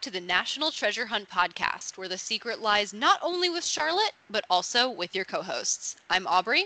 [0.00, 4.12] back to the National Treasure Hunt podcast, where the secret lies not only with Charlotte,
[4.30, 5.94] but also with your co hosts.
[6.08, 6.64] I'm Aubrey.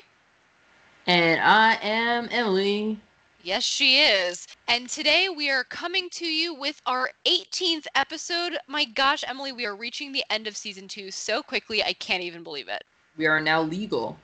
[1.09, 3.01] And I am Emily.
[3.43, 4.47] Yes, she is.
[4.69, 8.57] And today we are coming to you with our 18th episode.
[8.69, 12.23] My gosh, Emily, we are reaching the end of season two so quickly, I can't
[12.23, 12.85] even believe it.
[13.17, 14.17] We are now legal.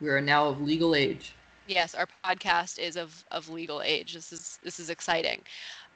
[0.00, 1.34] We are now of legal age.
[1.66, 4.14] Yes, our podcast is of, of legal age.
[4.14, 5.42] This is this is exciting.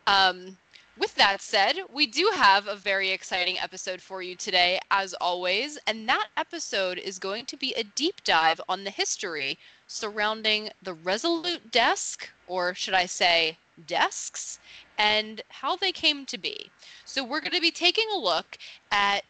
[0.07, 0.59] Um,
[0.99, 5.79] with that said, we do have a very exciting episode for you today, as always,
[5.87, 10.93] and that episode is going to be a deep dive on the history surrounding the
[10.93, 13.57] Resolute desk, or should I say,
[13.87, 14.59] desks,
[14.99, 16.71] and how they came to be.
[17.07, 18.59] So, we're going to be taking a look
[18.91, 19.25] at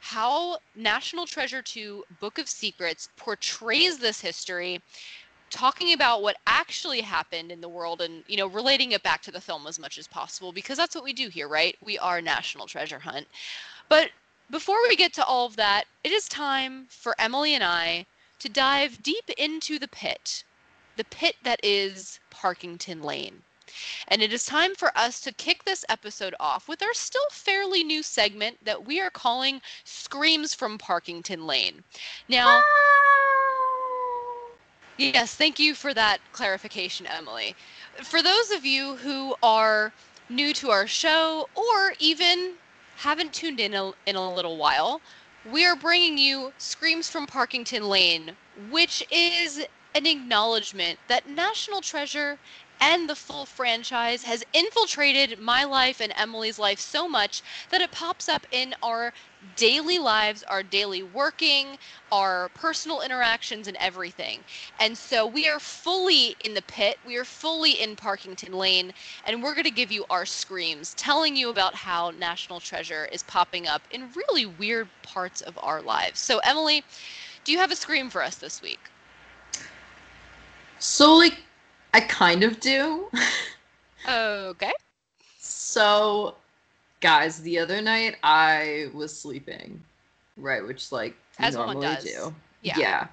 [0.00, 4.82] how National Treasure 2 Book of Secrets portrays this history
[5.50, 9.30] talking about what actually happened in the world and you know relating it back to
[9.30, 11.76] the film as much as possible because that's what we do here right?
[11.82, 13.26] We are national treasure hunt.
[13.88, 14.10] But
[14.50, 18.06] before we get to all of that it is time for emily and i
[18.38, 20.44] to dive deep into the pit
[20.96, 23.42] the pit that is parkington lane.
[24.08, 27.84] And it is time for us to kick this episode off with our still fairly
[27.84, 31.82] new segment that we are calling Screams from Parkington Lane.
[32.28, 32.62] Now,
[34.98, 37.54] Yes, thank you for that clarification, Emily.
[38.02, 39.92] For those of you who are
[40.30, 42.54] new to our show or even
[42.96, 45.02] haven't tuned in a, in a little while,
[45.50, 48.36] we are bringing you Screams from Parkington Lane,
[48.70, 52.38] which is an acknowledgement that National Treasure
[52.80, 57.90] and the full franchise has infiltrated my life and Emily's life so much that it
[57.92, 59.12] pops up in our
[59.54, 61.78] daily lives, our daily working,
[62.10, 64.44] our personal interactions, and everything.
[64.78, 68.92] And so we are fully in the pit, we are fully in Parkington Lane,
[69.24, 73.22] and we're going to give you our screams, telling you about how National Treasure is
[73.22, 76.20] popping up in really weird parts of our lives.
[76.20, 76.84] So, Emily,
[77.44, 78.90] do you have a scream for us this week?
[80.78, 81.45] So, like,
[81.92, 83.08] I kind of do.
[84.08, 84.72] okay.
[85.38, 86.34] So,
[87.00, 89.82] guys, the other night I was sleeping,
[90.36, 92.34] right, which like as normally do.
[92.62, 92.74] Yeah.
[92.78, 93.06] Yeah.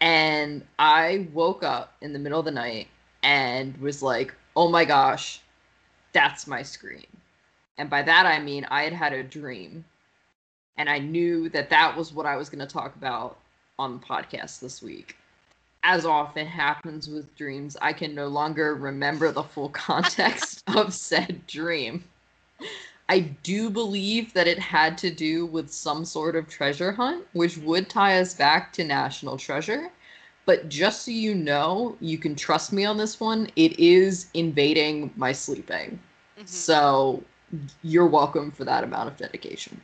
[0.00, 2.88] And I woke up in the middle of the night
[3.22, 5.40] and was like, "Oh my gosh,
[6.12, 7.06] that's my scream."
[7.78, 9.84] And by that I mean I had had a dream,
[10.76, 13.38] and I knew that that was what I was going to talk about
[13.78, 15.16] on the podcast this week
[15.82, 21.46] as often happens with dreams, I can no longer remember the full context of said
[21.46, 22.04] dream.
[23.08, 27.56] I do believe that it had to do with some sort of treasure hunt, which
[27.58, 29.90] would tie us back to National Treasure.
[30.46, 33.50] But just so you know, you can trust me on this one.
[33.56, 35.98] It is invading my sleeping.
[36.36, 36.46] Mm-hmm.
[36.46, 37.22] So
[37.82, 39.80] you're welcome for that amount of dedication.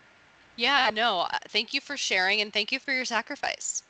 [0.56, 3.82] Yeah, no, uh, thank you for sharing and thank you for your sacrifice.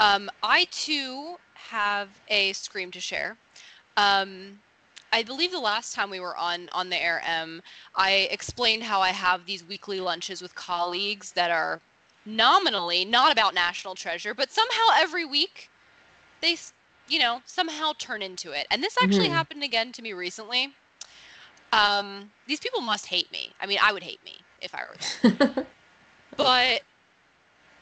[0.00, 3.36] Um, I too have a scream to share.
[3.96, 4.58] Um,
[5.12, 7.62] I believe the last time we were on on the air, M,
[7.94, 11.80] I explained how I have these weekly lunches with colleagues that are
[12.26, 15.70] nominally not about National Treasure, but somehow every week
[16.40, 16.56] they,
[17.08, 18.66] you know, somehow turn into it.
[18.70, 19.34] And this actually mm-hmm.
[19.34, 20.74] happened again to me recently.
[21.72, 23.52] Um, these people must hate me.
[23.60, 25.66] I mean, I would hate me if I were them.
[26.36, 26.82] but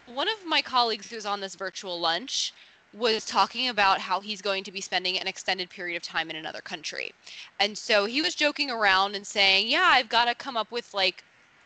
[0.07, 2.53] one of my colleagues who's on this virtual lunch
[2.93, 6.37] was talking about how he's going to be spending an extended period of time in
[6.37, 7.13] another country.
[7.59, 10.95] And so he was joking around and saying, Yeah, I've got to come up with
[10.95, 11.25] like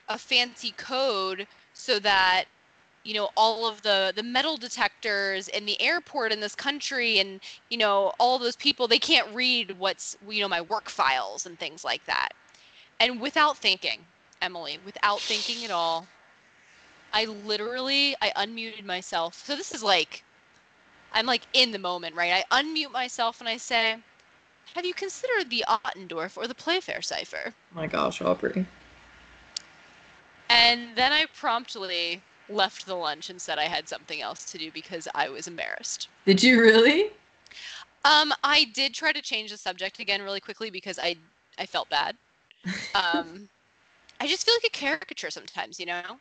[0.09, 2.47] a fancy code so that
[3.05, 7.41] you know all of the the metal detectors in the airport in this country and
[7.69, 11.59] you know all those people they can't read what's you know my work files and
[11.59, 12.31] things like that
[13.01, 14.01] and without thinking
[14.43, 16.07] emily without thinking at all
[17.13, 19.35] I literally I unmuted myself.
[19.45, 20.25] So this is like
[21.13, 22.45] I'm like in the moment, right?
[22.51, 23.97] I unmute myself and I say,
[24.75, 28.67] "Have you considered the Ottendorf or the Playfair cipher?" Oh my gosh, Aubrey.
[30.51, 34.71] And then I promptly left the lunch and said I had something else to do
[34.73, 36.09] because I was embarrassed.
[36.27, 37.11] Did you really?
[38.05, 41.17] Um, I did try to change the subject again really quickly because I
[41.59, 42.17] I felt bad.
[42.95, 43.49] Um,
[44.21, 46.19] I just feel like a caricature sometimes, you know.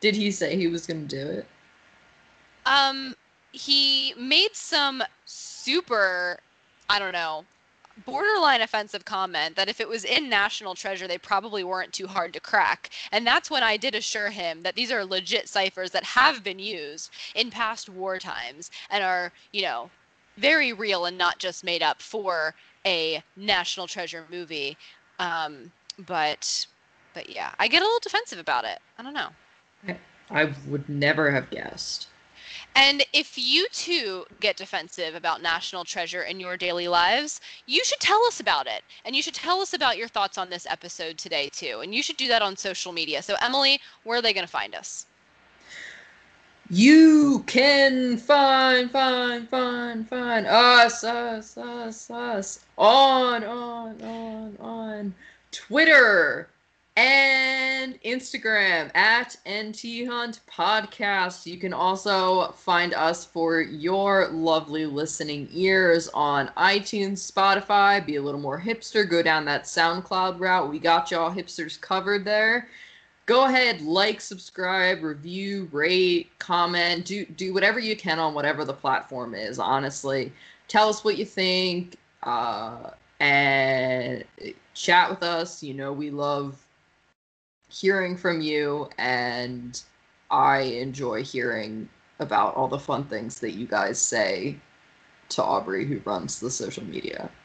[0.00, 1.46] Did he say he was going to do it?
[2.66, 3.14] Um,
[3.52, 6.38] he made some super,
[6.90, 7.44] I don't know,
[8.04, 12.32] borderline offensive comment that if it was in National Treasure, they probably weren't too hard
[12.34, 12.90] to crack.
[13.12, 16.58] And that's when I did assure him that these are legit ciphers that have been
[16.58, 19.90] used in past war times and are, you know,
[20.36, 24.76] very real and not just made up for a National Treasure movie.
[25.18, 25.72] Um,
[26.06, 26.66] but
[27.16, 28.78] but yeah, I get a little defensive about it.
[28.98, 29.30] I don't know.
[30.30, 32.08] I would never have guessed.
[32.74, 38.00] And if you too get defensive about National Treasure in your daily lives, you should
[38.00, 38.82] tell us about it.
[39.06, 41.80] And you should tell us about your thoughts on this episode today too.
[41.82, 43.22] And you should do that on social media.
[43.22, 45.06] So Emily, where are they going to find us?
[46.68, 55.14] You can find, find, find, find us, us, us, us on, on, on, on
[55.50, 56.50] Twitter
[56.96, 61.46] and Instagram at NT Hunt Podcast.
[61.46, 68.04] You can also find us for your lovely listening ears on iTunes, Spotify.
[68.04, 69.08] Be a little more hipster.
[69.08, 70.70] Go down that SoundCloud route.
[70.70, 72.68] We got y'all hipsters covered there
[73.26, 78.72] go ahead, like, subscribe, review, rate, comment, do do whatever you can on whatever the
[78.72, 79.58] platform is.
[79.58, 80.32] Honestly,
[80.68, 82.90] tell us what you think, uh,
[83.20, 84.24] and
[84.74, 85.62] chat with us.
[85.62, 86.65] You know, we love
[87.68, 89.80] hearing from you, and
[90.30, 94.56] I enjoy hearing about all the fun things that you guys say
[95.30, 97.30] to Aubrey, who runs the social media.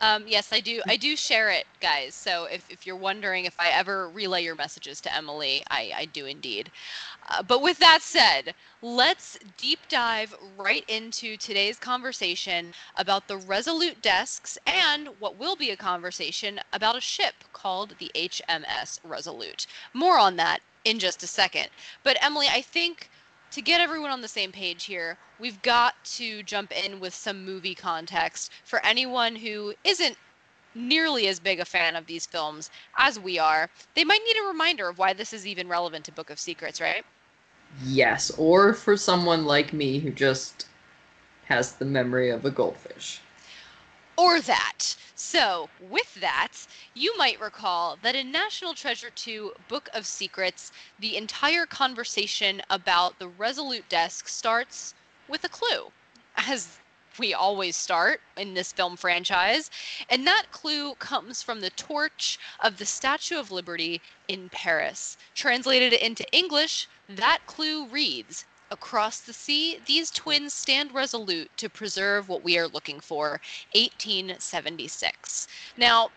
[0.00, 0.80] Um, yes, I do.
[0.88, 2.14] I do share it, guys.
[2.14, 6.04] So if, if you're wondering if I ever relay your messages to Emily, I, I
[6.06, 6.70] do indeed.
[7.30, 14.00] Uh, but with that said, let's deep dive right into today's conversation about the Resolute
[14.00, 19.66] desks and what will be a conversation about a ship called the HMS Resolute.
[19.92, 21.68] More on that in just a second.
[22.02, 23.10] But Emily, I think
[23.50, 27.44] to get everyone on the same page here, we've got to jump in with some
[27.44, 30.16] movie context for anyone who isn't
[30.74, 33.68] nearly as big a fan of these films as we are.
[33.94, 36.80] They might need a reminder of why this is even relevant to Book of Secrets,
[36.80, 37.04] right?
[37.84, 40.66] Yes, or for someone like me who just
[41.46, 43.20] has the memory of a goldfish.
[44.16, 44.96] Or that.
[45.14, 46.52] So, with that,
[46.94, 53.18] you might recall that in National Treasure 2 Book of Secrets, the entire conversation about
[53.18, 54.94] the Resolute Desk starts
[55.28, 55.92] with a clue,
[56.36, 56.78] as
[57.18, 59.70] we always start in this film franchise.
[60.08, 65.16] And that clue comes from the torch of the Statue of Liberty in Paris.
[65.34, 72.28] Translated into English, that clue reads Across the sea, these twins stand resolute to preserve
[72.28, 73.40] what we are looking for
[73.74, 75.48] 1876.
[75.78, 76.10] Now,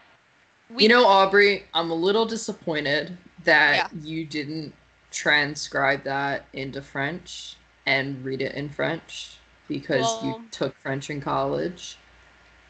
[0.70, 0.84] we...
[0.84, 4.02] You know, Aubrey, I'm a little disappointed that yeah.
[4.02, 4.74] you didn't
[5.12, 7.56] transcribe that into French
[7.86, 9.38] and read it in French
[9.72, 11.98] because well, you took French in college.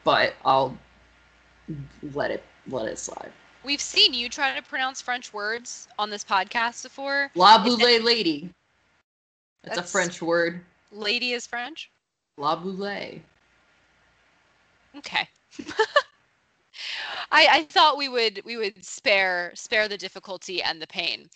[0.03, 0.77] But I'll
[2.13, 3.31] let it let it slide.
[3.63, 7.31] We've seen you try to pronounce French words on this podcast before.
[7.35, 8.49] La boule lady.
[9.63, 10.61] That's, That's a French word.
[10.91, 11.91] Lady is French?
[12.37, 13.21] La boule.
[14.97, 15.27] Okay.
[17.31, 21.29] I, I thought we would we would spare spare the difficulty and the pain.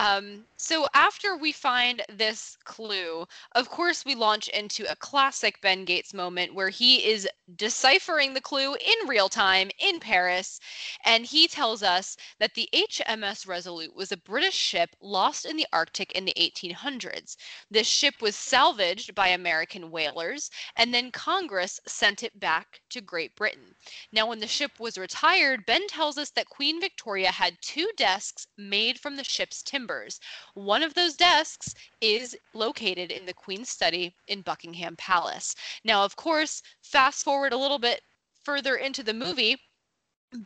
[0.00, 5.84] Um, so after we find this clue, of course, we launch into a classic Ben
[5.84, 10.58] Gates moment where he is deciphering the clue in real time in Paris.
[11.04, 15.66] And he tells us that the HMS Resolute was a British ship lost in the
[15.70, 17.36] Arctic in the 1800s.
[17.70, 23.34] This ship was salvaged by American whalers, and then Congress sent it back to Great
[23.34, 23.74] Britain.
[24.12, 28.46] Now, when the ship was retired, Ben tells us that Queen Victoria had two desks
[28.56, 30.20] made from the ship's timber members.
[30.54, 35.56] One of those desks is located in the Queen's study in Buckingham Palace.
[35.84, 38.02] Now, of course, fast forward a little bit
[38.44, 39.56] further into the movie.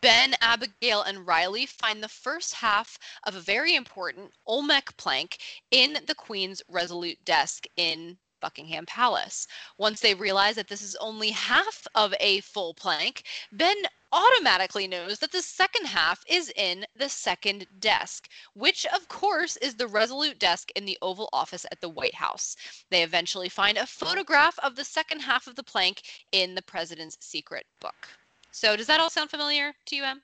[0.01, 5.37] Ben, Abigail, and Riley find the first half of a very important Olmec plank
[5.71, 9.47] in the Queen's Resolute desk in Buckingham Palace.
[9.79, 13.23] Once they realize that this is only half of a full plank,
[13.53, 13.75] Ben
[14.13, 19.75] automatically knows that the second half is in the second desk, which of course is
[19.75, 22.55] the Resolute desk in the Oval Office at the White House.
[22.91, 27.17] They eventually find a photograph of the second half of the plank in the president's
[27.21, 28.09] secret book.
[28.51, 30.21] So, does that all sound familiar to you, Em?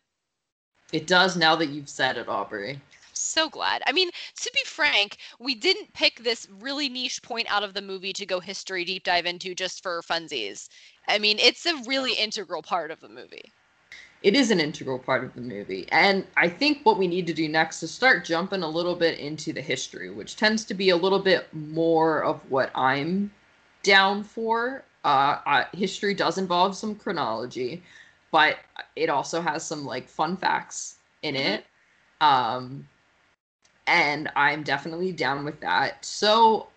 [0.93, 2.83] It does now that you've said it, Aubrey
[3.21, 3.83] so glad.
[3.87, 4.11] I mean,
[4.41, 8.27] to be frank, we didn't pick this really niche point out of the movie to
[8.27, 10.69] go history deep dive into just for funsies.
[11.09, 13.53] I mean, it's a really integral part of the movie
[14.23, 15.87] it is an integral part of the movie.
[15.91, 19.19] And I think what we need to do next is start jumping a little bit
[19.19, 23.31] into the history, which tends to be a little bit more of what I'm
[23.83, 24.85] down for.
[25.05, 27.83] Uh, uh, history does involve some chronology,
[28.31, 28.59] but
[28.95, 31.55] it also has some like fun facts in mm-hmm.
[31.55, 31.65] it.
[32.21, 32.87] Um,
[33.91, 36.05] and I'm definitely down with that.
[36.05, 36.69] So,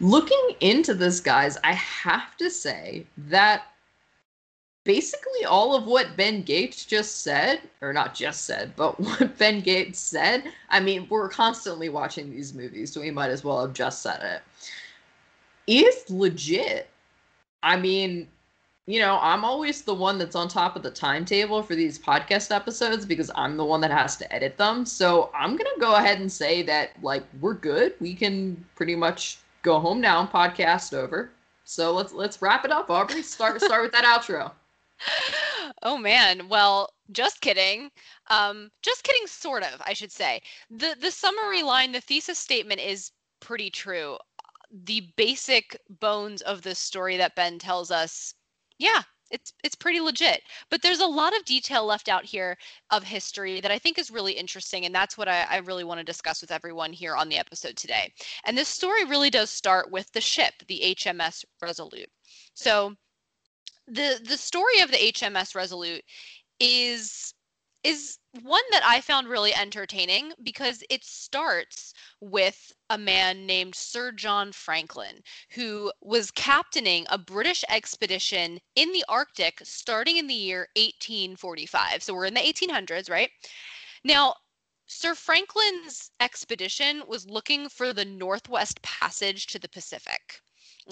[0.00, 3.64] looking into this, guys, I have to say that
[4.84, 9.60] basically all of what Ben Gates just said, or not just said, but what Ben
[9.60, 10.44] Gates said.
[10.70, 14.20] I mean, we're constantly watching these movies, so we might as well have just said
[14.22, 14.42] it.
[15.66, 16.88] Is legit.
[17.62, 18.28] I mean,
[18.86, 22.54] you know, I'm always the one that's on top of the timetable for these podcast
[22.54, 24.84] episodes because I'm the one that has to edit them.
[24.84, 27.94] So I'm going to go ahead and say that, like, we're good.
[28.00, 31.30] We can pretty much go home now, podcast over.
[31.64, 33.22] So let's let's wrap it up, Aubrey.
[33.22, 34.52] Start start with that outro.
[35.82, 36.48] Oh man.
[36.48, 37.90] Well, just kidding.
[38.28, 40.40] Um, just kidding, sort of, I should say.
[40.70, 44.18] The the summary line, the thesis statement is pretty true.
[44.70, 48.34] The basic bones of the story that Ben tells us
[48.78, 50.42] yeah, it's it's pretty legit.
[50.70, 52.56] But there's a lot of detail left out here
[52.90, 55.98] of history that I think is really interesting, and that's what I, I really want
[55.98, 58.12] to discuss with everyone here on the episode today.
[58.44, 62.10] And this story really does start with the ship, the HMS Resolute.
[62.54, 62.94] So
[63.86, 66.02] the the story of the HMS Resolute
[66.60, 67.34] is
[67.84, 74.10] is one that I found really entertaining because it starts with a man named Sir
[74.10, 80.68] John Franklin, who was captaining a British expedition in the Arctic starting in the year
[80.76, 82.02] 1845.
[82.02, 83.30] So we're in the 1800s, right?
[84.02, 84.34] Now,
[84.86, 90.40] Sir Franklin's expedition was looking for the Northwest Passage to the Pacific.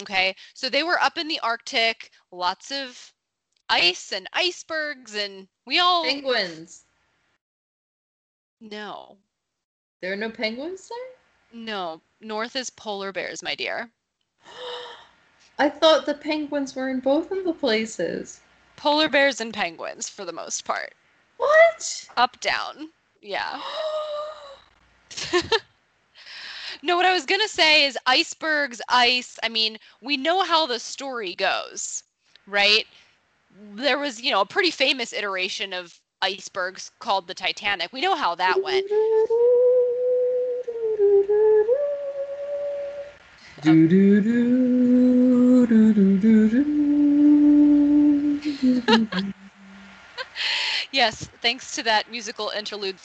[0.01, 3.13] Okay, so they were up in the Arctic, lots of
[3.69, 6.83] ice and icebergs, and we all penguins.
[8.59, 9.17] No.
[10.01, 11.61] There are no penguins there?
[11.61, 12.01] No.
[12.21, 13.89] North is polar bears, my dear.
[15.59, 18.41] I thought the penguins were in both of the places.
[18.75, 20.93] Polar bears and penguins for the most part.
[21.37, 22.07] What?
[22.17, 22.89] Up, down.
[23.21, 23.61] Yeah.
[26.81, 29.37] no, what I was going to say is icebergs, ice.
[29.43, 32.03] I mean, we know how the story goes,
[32.47, 32.87] right?
[33.75, 37.91] There was, you know, a pretty famous iteration of icebergs called the Titanic.
[37.91, 38.87] We know how that went.
[43.61, 43.93] Do.
[50.91, 52.95] yes, thanks to that musical interlude.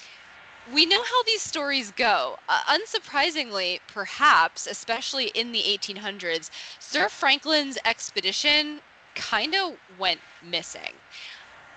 [0.72, 2.36] We know how these stories go.
[2.48, 8.80] Uh, unsurprisingly, perhaps, especially in the 1800s, Sir Franklin's expedition
[9.18, 10.94] kind of went missing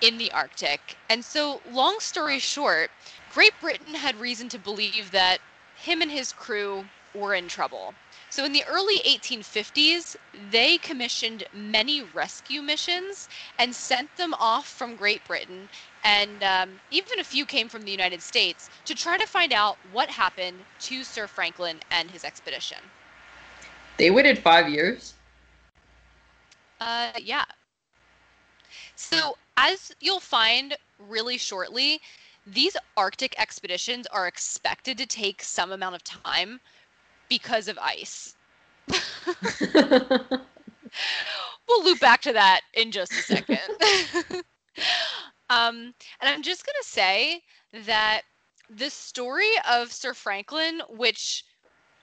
[0.01, 0.79] in the Arctic.
[1.10, 2.89] And so, long story short,
[3.33, 5.39] Great Britain had reason to believe that
[5.83, 7.93] him and his crew were in trouble.
[8.29, 10.15] So, in the early 1850s,
[10.51, 13.27] they commissioned many rescue missions
[13.60, 15.69] and sent them off from Great Britain.
[16.03, 19.77] And um, even a few came from the United States to try to find out
[19.91, 22.77] what happened to Sir Franklin and his expedition.
[23.98, 25.13] They waited five years?
[26.81, 27.45] Uh, yeah.
[28.95, 30.75] So, as you'll find
[31.07, 32.01] really shortly,
[32.47, 36.59] these Arctic expeditions are expected to take some amount of time
[37.29, 38.35] because of ice.
[41.67, 43.59] we'll loop back to that in just a second.
[45.51, 47.43] um, and I'm just going to say
[47.85, 48.23] that
[48.75, 51.43] the story of Sir Franklin, which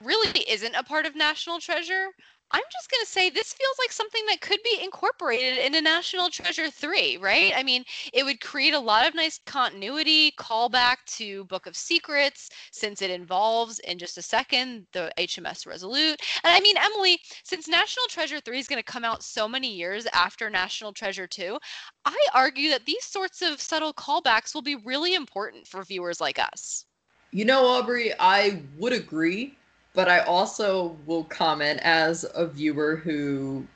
[0.04, 2.10] really isn't a part of National Treasure,
[2.50, 6.30] I'm just going to say this feels like something that could be incorporated into National
[6.30, 7.52] Treasure 3, right?
[7.54, 12.48] I mean, it would create a lot of nice continuity, callback to Book of Secrets,
[12.72, 16.20] since it involves, in just a second, the HMS Resolute.
[16.42, 19.70] And I mean, Emily, since National Treasure 3 is going to come out so many
[19.70, 21.58] years after National Treasure 2,
[22.06, 26.38] I argue that these sorts of subtle callbacks will be really important for viewers like
[26.38, 26.86] us.
[27.30, 29.54] You know, Aubrey, I would agree
[29.94, 33.66] but I also will comment as a viewer who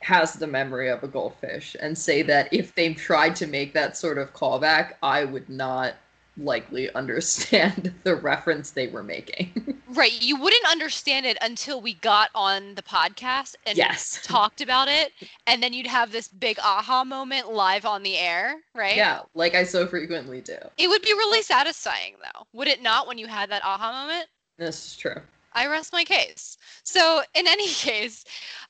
[0.00, 3.96] has the memory of a goldfish and say that if they tried to make that
[3.96, 5.94] sort of callback, I would not
[6.36, 9.82] likely understand the reference they were making.
[9.88, 10.12] right.
[10.22, 14.20] You wouldn't understand it until we got on the podcast and yes.
[14.24, 15.12] talked about it.
[15.46, 18.96] And then you'd have this big aha moment live on the air, right?
[18.96, 20.56] Yeah, like I so frequently do.
[20.78, 22.46] It would be really satisfying, though.
[22.52, 24.28] Would it not when you had that aha moment?
[24.60, 25.22] This is true.
[25.54, 26.58] I rest my case.
[26.82, 28.24] So, in any case,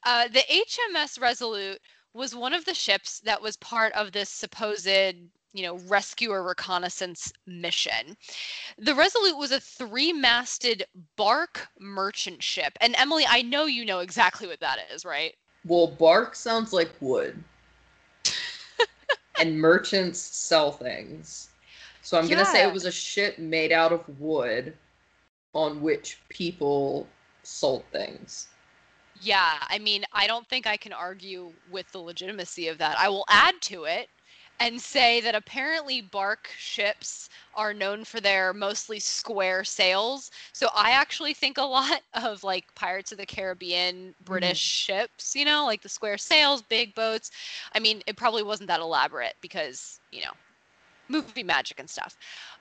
[0.07, 1.81] uh, the HMS Resolute
[2.15, 6.45] was one of the ships that was part of this supposed you know, rescue or
[6.45, 8.17] reconnaissance mission.
[8.79, 10.85] The Resolute was a three masted
[11.17, 12.73] bark merchant ship.
[12.81, 15.35] And Emily, I know you know exactly what that is, right?
[15.65, 17.43] Well, bark sounds like wood.
[19.41, 21.49] and merchants sell things.
[22.03, 22.37] So I'm yeah.
[22.37, 24.73] going to say it was a ship made out of wood
[25.55, 27.09] on which people
[27.43, 28.49] sold things.
[29.21, 32.99] Yeah, I mean, I don't think I can argue with the legitimacy of that.
[32.99, 34.09] I will add to it
[34.61, 40.31] and say that apparently bark ships are known for their mostly square sails.
[40.53, 44.85] So I actually think a lot of like Pirates of the Caribbean British mm.
[44.87, 47.31] ships, you know, like the square sails, big boats.
[47.75, 50.33] I mean, it probably wasn't that elaborate because, you know,
[51.09, 52.17] movie magic and stuff.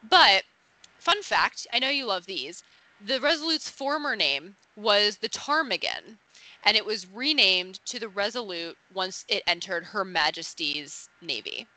[0.10, 0.44] But
[1.00, 2.64] fun fact, I know you love these.
[3.06, 6.18] The Resolute's former name was the Ptarmigan,
[6.66, 11.68] and it was renamed to the Resolute once it entered Her Majesty's Navy.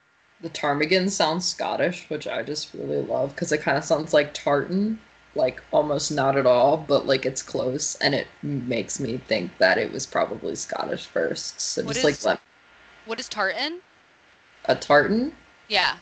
[0.40, 4.34] The ptarmigan sounds Scottish, which I just really love because it kind of sounds like
[4.34, 4.98] tartan,
[5.36, 9.78] like almost not at all, but like it's close, and it makes me think that
[9.78, 11.60] it was probably Scottish first.
[11.60, 12.40] So What just is- like let
[13.04, 13.80] What is tartan?
[14.64, 15.36] a tartan.
[15.68, 15.98] Yeah.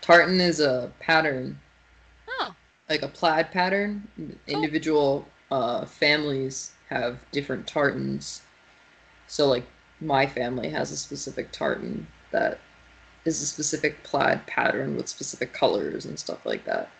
[0.00, 1.60] Tartan is a pattern,
[2.90, 4.06] like a plaid pattern.
[4.48, 8.42] Individual uh, families have different tartans.
[9.28, 9.64] So like
[10.00, 12.58] my family has a specific tartan that
[13.24, 16.90] is a specific plaid pattern with specific colors and stuff like that.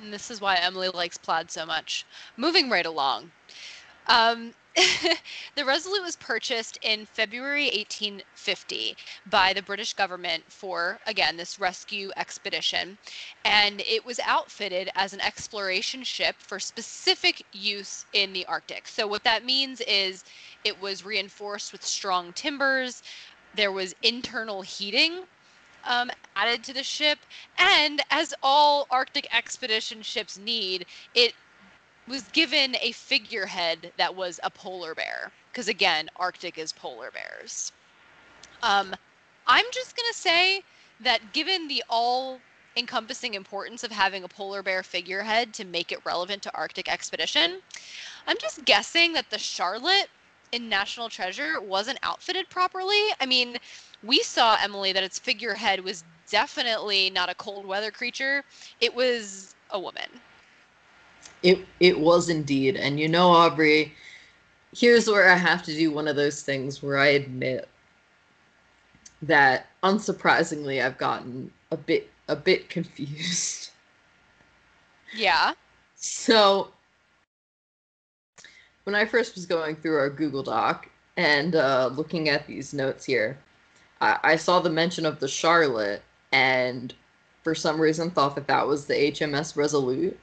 [0.00, 2.06] and this is why Emily likes plaid so much.
[2.36, 3.32] Moving right along.
[4.08, 4.52] Um,
[5.56, 12.10] the Resolute was purchased in February 1850 by the British government for, again, this rescue
[12.16, 12.98] expedition.
[13.44, 18.88] And it was outfitted as an exploration ship for specific use in the Arctic.
[18.88, 20.24] So, what that means is
[20.64, 23.02] it was reinforced with strong timbers,
[23.54, 25.24] there was internal heating.
[25.84, 27.20] Um, added to the ship,
[27.56, 31.34] and as all Arctic expedition ships need, it
[32.08, 37.72] was given a figurehead that was a polar bear because again arctic is polar bears.
[38.62, 38.94] Um,
[39.46, 40.62] i'm just going to say
[41.00, 42.40] that given the all
[42.76, 47.60] encompassing importance of having a polar bear figurehead to make it relevant to arctic expedition
[48.26, 50.08] i'm just guessing that the charlotte
[50.52, 53.00] in national treasure wasn't outfitted properly.
[53.20, 53.56] I mean
[54.02, 58.42] we saw emily that its figurehead was definitely not a cold weather creature.
[58.80, 60.08] It was a woman
[61.42, 63.94] It it was indeed, and you know, Aubrey,
[64.74, 67.68] here's where I have to do one of those things where I admit
[69.22, 73.70] that unsurprisingly I've gotten a bit a bit confused.
[75.14, 75.52] yeah.
[75.94, 76.68] So
[78.84, 83.04] when I first was going through our Google Doc and uh, looking at these notes
[83.04, 83.38] here,
[84.00, 86.94] I, I saw the mention of the Charlotte, and
[87.42, 90.18] for some reason thought that that was the HMS Resolute,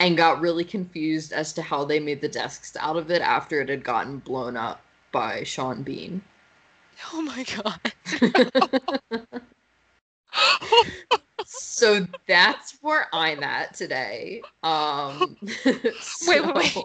[0.00, 3.60] and got really confused as to how they made the desks out of it after
[3.60, 4.80] it had gotten blown up
[5.12, 6.22] by Sean Bean.
[7.12, 7.80] Oh my god.
[11.44, 14.42] so that's where I'm at today.
[14.62, 15.36] Um,
[16.26, 16.76] Wait, wait, wait.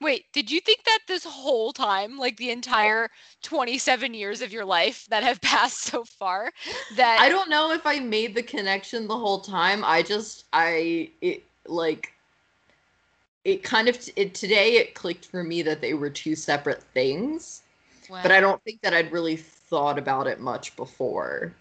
[0.00, 3.08] Wait, did you think that this whole time, like the entire
[3.42, 6.52] 27 years of your life that have passed so far,
[6.96, 9.82] that I don't know if I made the connection the whole time.
[9.84, 12.11] I just I it like
[13.44, 17.62] it kind of it today it clicked for me that they were two separate things,
[18.08, 21.54] but I don't think that I'd really thought about it much before.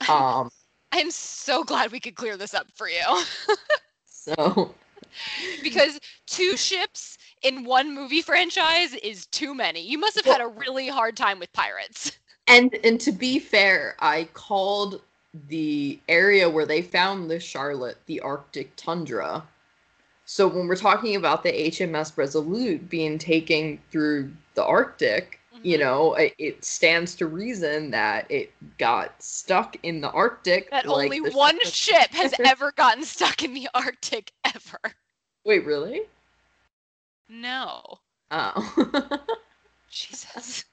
[0.08, 0.50] Um
[0.92, 3.22] I'm so glad we could clear this up for you
[4.04, 4.74] so
[5.62, 9.80] because two ships in one movie franchise is too many.
[9.80, 12.18] You must have had a really hard time with pirates.
[12.46, 15.02] and and to be fair, I called
[15.48, 19.44] the area where they found the Charlotte the Arctic tundra.
[20.30, 25.80] So when we're talking about the HMS Resolute being taken through the Arctic, you Mhm.
[25.80, 30.68] know, it, it stands to reason that it got stuck in the Arctic.
[30.68, 34.78] That like only one ship has ever gotten stuck in the Arctic ever.
[35.44, 36.02] Wait, really?
[37.30, 37.98] No.
[38.30, 39.24] Oh.
[39.88, 40.66] Jesus.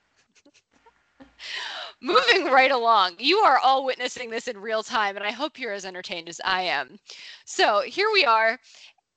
[2.01, 5.71] Moving right along, you are all witnessing this in real time, and I hope you're
[5.71, 6.99] as entertained as I am.
[7.45, 8.59] So here we are.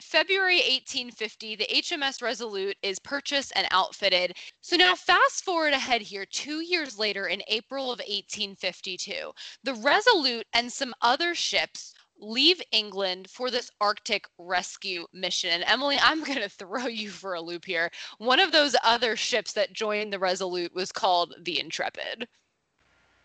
[0.01, 4.37] February 1850, the HMS Resolute is purchased and outfitted.
[4.61, 9.33] So now, fast forward ahead here, two years later, in April of 1852,
[9.65, 15.51] the Resolute and some other ships leave England for this Arctic rescue mission.
[15.51, 17.91] And Emily, I'm going to throw you for a loop here.
[18.19, 22.29] One of those other ships that joined the Resolute was called the Intrepid.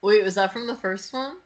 [0.01, 1.38] Wait, was that from the first one?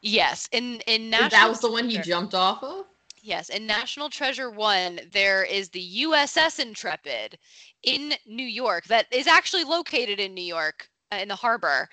[0.00, 2.86] Yes, in in that was the one he jumped off of?
[3.26, 7.38] Yes, in National Treasure 1, there is the USS Intrepid
[7.82, 11.88] in New York that is actually located in New York uh, in the harbor.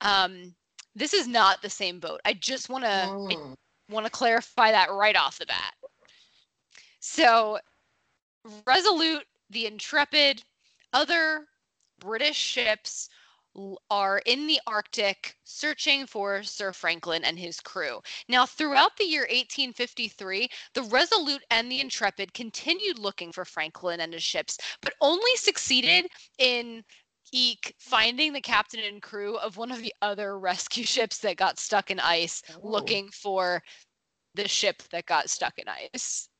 [0.00, 0.54] Um,
[0.94, 2.20] this is not the same boat.
[2.24, 3.56] I just want to Oh.
[3.90, 5.74] want to clarify that right off the bat.
[7.00, 7.58] So,
[8.66, 10.44] Resolute, the Intrepid,
[10.92, 11.48] other
[11.98, 13.08] British ships
[13.90, 18.00] are in the Arctic searching for Sir Franklin and his crew.
[18.28, 24.12] Now, throughout the year 1853, the Resolute and the Intrepid continued looking for Franklin and
[24.12, 26.06] his ships, but only succeeded
[26.38, 26.84] in
[27.32, 31.58] Eek finding the captain and crew of one of the other rescue ships that got
[31.58, 32.60] stuck in ice, oh.
[32.62, 33.62] looking for
[34.34, 36.28] the ship that got stuck in ice.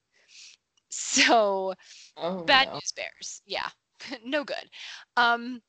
[0.88, 1.74] So,
[2.16, 2.74] oh, bad no.
[2.74, 3.42] news bears.
[3.44, 3.68] Yeah,
[4.24, 4.70] no good.
[5.16, 5.61] Um,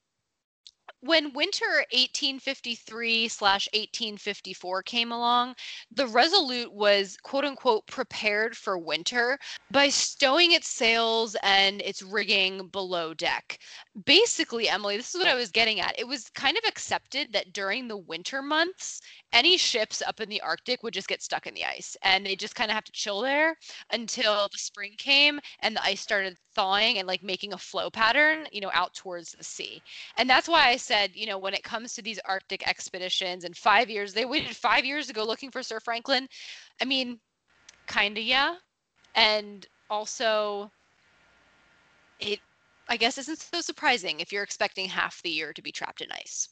[1.02, 5.56] when winter 1853 slash 1854 came along,
[5.92, 9.38] the Resolute was quote unquote prepared for winter
[9.70, 13.60] by stowing its sails and its rigging below deck.
[14.06, 16.00] Basically, Emily, this is what I was getting at.
[16.00, 19.02] It was kind of accepted that during the winter months,
[19.34, 22.36] any ships up in the Arctic would just get stuck in the ice and they
[22.36, 23.56] just kind of have to chill there
[23.92, 28.48] until the spring came and the ice started thawing and like making a flow pattern,
[28.52, 29.82] you know, out towards the sea.
[30.18, 33.56] And that's why I said, you know, when it comes to these Arctic expeditions and
[33.56, 36.28] five years, they waited five years to go looking for Sir Franklin.
[36.82, 37.20] I mean,
[37.88, 38.56] kind of, yeah.
[39.16, 40.72] And also,
[42.20, 42.40] it,
[42.88, 46.12] I guess, isn't so surprising if you're expecting half the year to be trapped in
[46.12, 46.50] ice.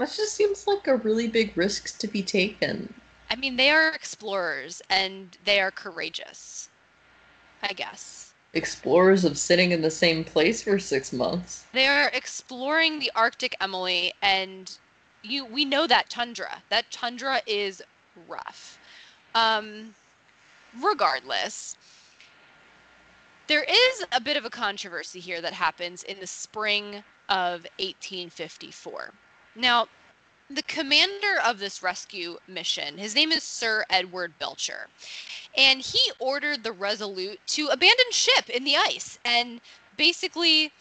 [0.00, 2.94] That just seems like a really big risk to be taken.
[3.30, 6.70] I mean, they are explorers and they are courageous.
[7.62, 8.32] I guess.
[8.54, 11.66] Explorers of sitting in the same place for six months.
[11.74, 14.74] They are exploring the Arctic, Emily, and
[15.22, 16.62] you we know that tundra.
[16.70, 17.82] That tundra is
[18.26, 18.78] rough.
[19.34, 19.94] Um
[20.80, 21.76] regardless,
[23.48, 29.12] there is a bit of a controversy here that happens in the spring of 1854.
[29.54, 29.88] Now,
[30.48, 34.88] the commander of this rescue mission, his name is Sir Edward Belcher,
[35.56, 39.60] and he ordered the Resolute to abandon ship in the ice and
[39.96, 40.72] basically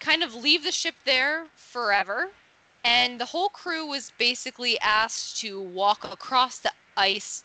[0.00, 2.30] kind of leave the ship there forever.
[2.84, 7.44] And the whole crew was basically asked to walk across the ice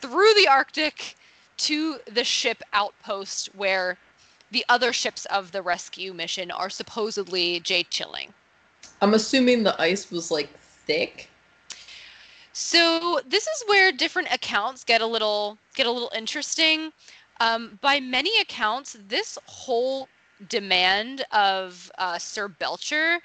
[0.00, 1.16] through the Arctic
[1.58, 3.98] to the ship outpost where
[4.50, 8.34] the other ships of the rescue mission are supposedly Jay chilling.
[9.02, 10.48] I'm assuming the ice was like
[10.86, 11.28] thick.
[12.52, 16.92] So this is where different accounts get a little get a little interesting.
[17.40, 20.08] Um, by many accounts, this whole
[20.48, 23.18] demand of uh, Sir Belcher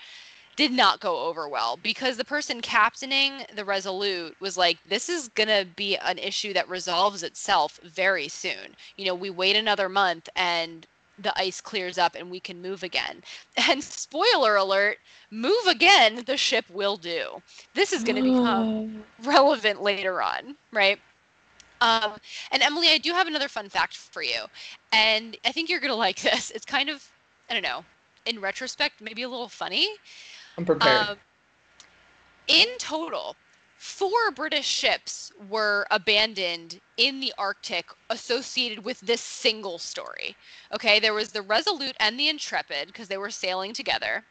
[0.55, 5.27] did not go over well because the person captaining the Resolute was like, this is
[5.29, 8.75] going to be an issue that resolves itself very soon.
[8.95, 10.87] You know, we wait another month and
[11.17, 13.21] the ice clears up and we can move again.
[13.69, 14.97] And spoiler alert,
[15.31, 17.41] move again, the ship will do.
[17.73, 20.99] This is going to become relevant later on, right?
[21.81, 22.13] Um,
[22.51, 24.45] and Emily, I do have another fun fact for you.
[24.91, 26.51] And I think you're going to like this.
[26.51, 27.07] It's kind of,
[27.49, 27.83] I don't know,
[28.25, 29.87] in retrospect, maybe a little funny.
[30.57, 31.09] I'm prepared.
[31.09, 31.17] Um,
[32.47, 33.35] in total,
[33.77, 40.35] four British ships were abandoned in the Arctic associated with this single story.
[40.73, 44.23] Okay, there was the Resolute and the Intrepid because they were sailing together.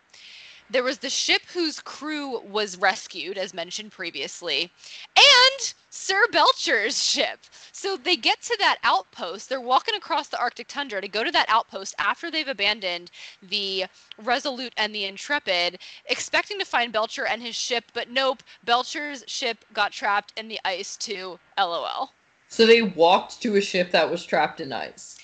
[0.68, 4.72] There was the ship whose crew was rescued, as mentioned previously,
[5.16, 7.38] and Sir Belcher's ship.
[7.72, 9.48] So they get to that outpost.
[9.48, 13.10] They're walking across the Arctic tundra to go to that outpost after they've abandoned
[13.42, 13.86] the
[14.18, 19.64] Resolute and the Intrepid, expecting to find Belcher and his ship, but nope, Belcher's ship
[19.72, 21.38] got trapped in the ice too.
[21.56, 22.12] LOL.
[22.48, 25.18] So they walked to a ship that was trapped in ice.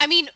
[0.00, 0.30] I mean,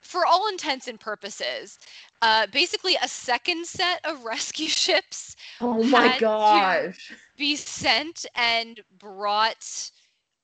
[0.00, 1.78] for all intents and purposes,
[2.22, 5.36] uh, basically a second set of rescue ships.
[5.60, 7.12] Oh my gosh!
[7.36, 9.90] be sent and brought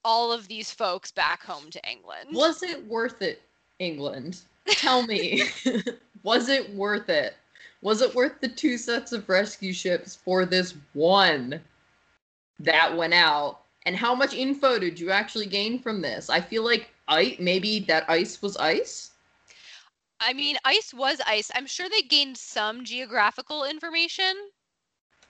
[0.05, 2.29] all of these folks back home to England.
[2.33, 3.43] Was it worth it,
[3.79, 4.43] England?
[4.69, 5.43] Tell me,
[6.23, 7.35] was it worth it?
[7.83, 11.61] Was it worth the two sets of rescue ships for this one
[12.59, 13.61] that went out?
[13.87, 16.31] And how much info did you actually gain from this?
[16.31, 19.11] I feel like I maybe that ice was ice.
[20.25, 21.51] I mean, ice was ice.
[21.55, 24.35] I'm sure they gained some geographical information.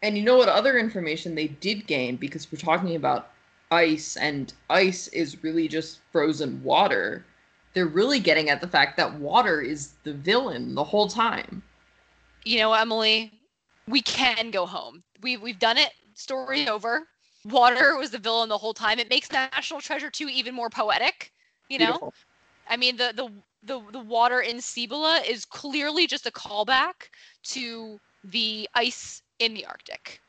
[0.03, 3.31] And you know what other information they did gain because we're talking about
[3.73, 7.25] ice and ice is really just frozen water.
[7.73, 11.63] They're really getting at the fact that water is the villain the whole time.
[12.45, 13.33] You know, Emily,
[13.89, 15.03] we can go home.
[15.23, 15.91] We we've done it.
[16.15, 17.09] Story over.
[17.47, 19.01] Water was the villain the whole time.
[19.01, 21.33] It makes National Treasure 2 even more poetic,
[21.69, 21.87] you know?
[21.87, 22.15] Beautiful.
[22.69, 23.31] I mean, the the
[23.63, 27.09] the the water in Cibola is clearly just a callback
[27.45, 30.21] to the ice in the Arctic.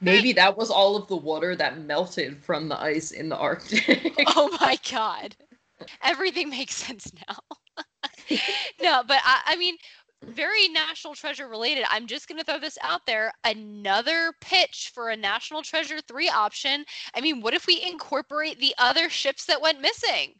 [0.00, 4.12] Maybe that was all of the water that melted from the ice in the Arctic.
[4.28, 5.36] oh my god.
[6.02, 7.36] Everything makes sense now.
[8.82, 9.76] no, but I, I mean,
[10.22, 11.84] very national treasure related.
[11.88, 13.32] I'm just going to throw this out there.
[13.44, 16.84] Another pitch for a National Treasure 3 option.
[17.14, 20.34] I mean, what if we incorporate the other ships that went missing?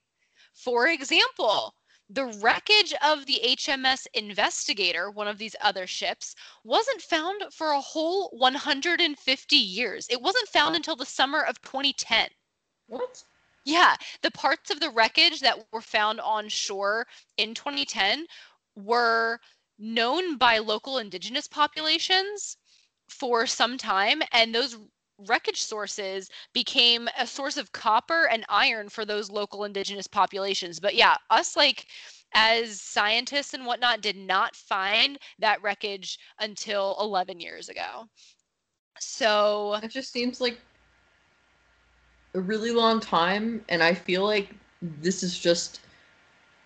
[0.54, 1.74] For example,
[2.08, 7.80] the wreckage of the HMS Investigator, one of these other ships, wasn't found for a
[7.80, 10.06] whole 150 years.
[10.08, 12.28] It wasn't found until the summer of 2010.
[12.86, 13.24] What?
[13.64, 17.06] Yeah, the parts of the wreckage that were found on shore
[17.38, 18.26] in 2010
[18.76, 19.40] were
[19.78, 22.58] known by local indigenous populations
[23.08, 24.76] for some time and those
[25.18, 30.80] wreckage sources became a source of copper and iron for those local indigenous populations.
[30.80, 31.86] But yeah us like
[32.34, 38.08] as scientists and whatnot did not find that wreckage until 11 years ago.
[38.98, 40.58] So It just seems like
[42.34, 44.50] a really long time, and I feel like
[44.82, 45.80] this is just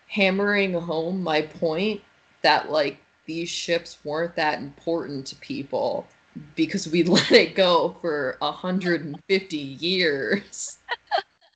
[0.09, 2.01] hammering home my point
[2.43, 6.07] that like these ships weren't that important to people
[6.55, 10.79] because we let it go for 150 years.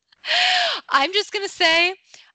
[0.91, 1.95] I'm just going to say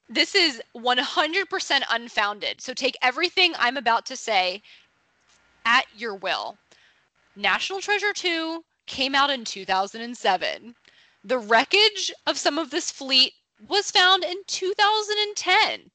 [0.09, 2.61] this is 100% unfounded.
[2.61, 4.61] So take everything I'm about to say
[5.65, 6.57] at your will.
[7.35, 10.75] National Treasure 2 came out in 2007.
[11.23, 13.33] The wreckage of some of this fleet
[13.67, 15.91] was found in 2010.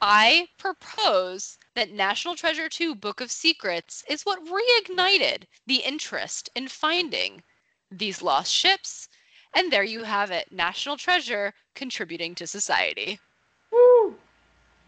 [0.00, 6.66] I propose that National Treasure 2 Book of Secrets is what reignited the interest in
[6.68, 7.42] finding
[7.90, 9.08] these lost ships.
[9.54, 13.20] And there you have it National Treasure contributing to society.
[13.70, 14.16] Woo!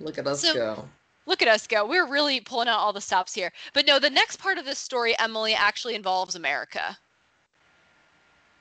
[0.01, 0.89] Look at us So- go.
[1.27, 1.85] Look at us go.
[1.85, 3.53] We're really pulling out all the stops here.
[3.75, 6.99] But no, the next part of this story, Emily, actually involves America.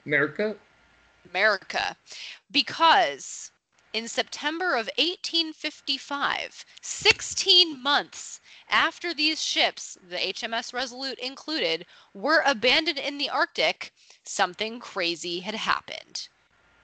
[0.06, 0.54] America?
[1.30, 1.96] America.
[2.52, 3.52] Because
[3.98, 11.84] in September of 1855, 16 months after these ships, the HMS Resolute included,
[12.14, 13.92] were abandoned in the Arctic,
[14.24, 16.28] something crazy had happened.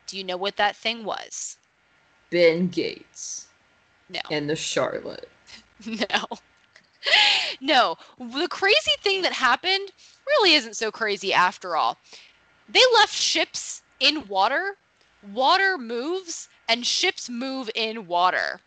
[0.08, 1.58] Do you know what that thing was?
[2.32, 3.46] Ben Gates
[4.10, 4.22] No.
[4.32, 5.30] and the Charlotte.
[5.86, 6.26] No.
[7.62, 7.98] No.
[8.18, 9.92] The crazy thing that happened
[10.26, 11.98] really isn't so crazy after all.
[12.68, 14.78] They left ships in water.
[15.32, 18.60] Water moves and ships move in water.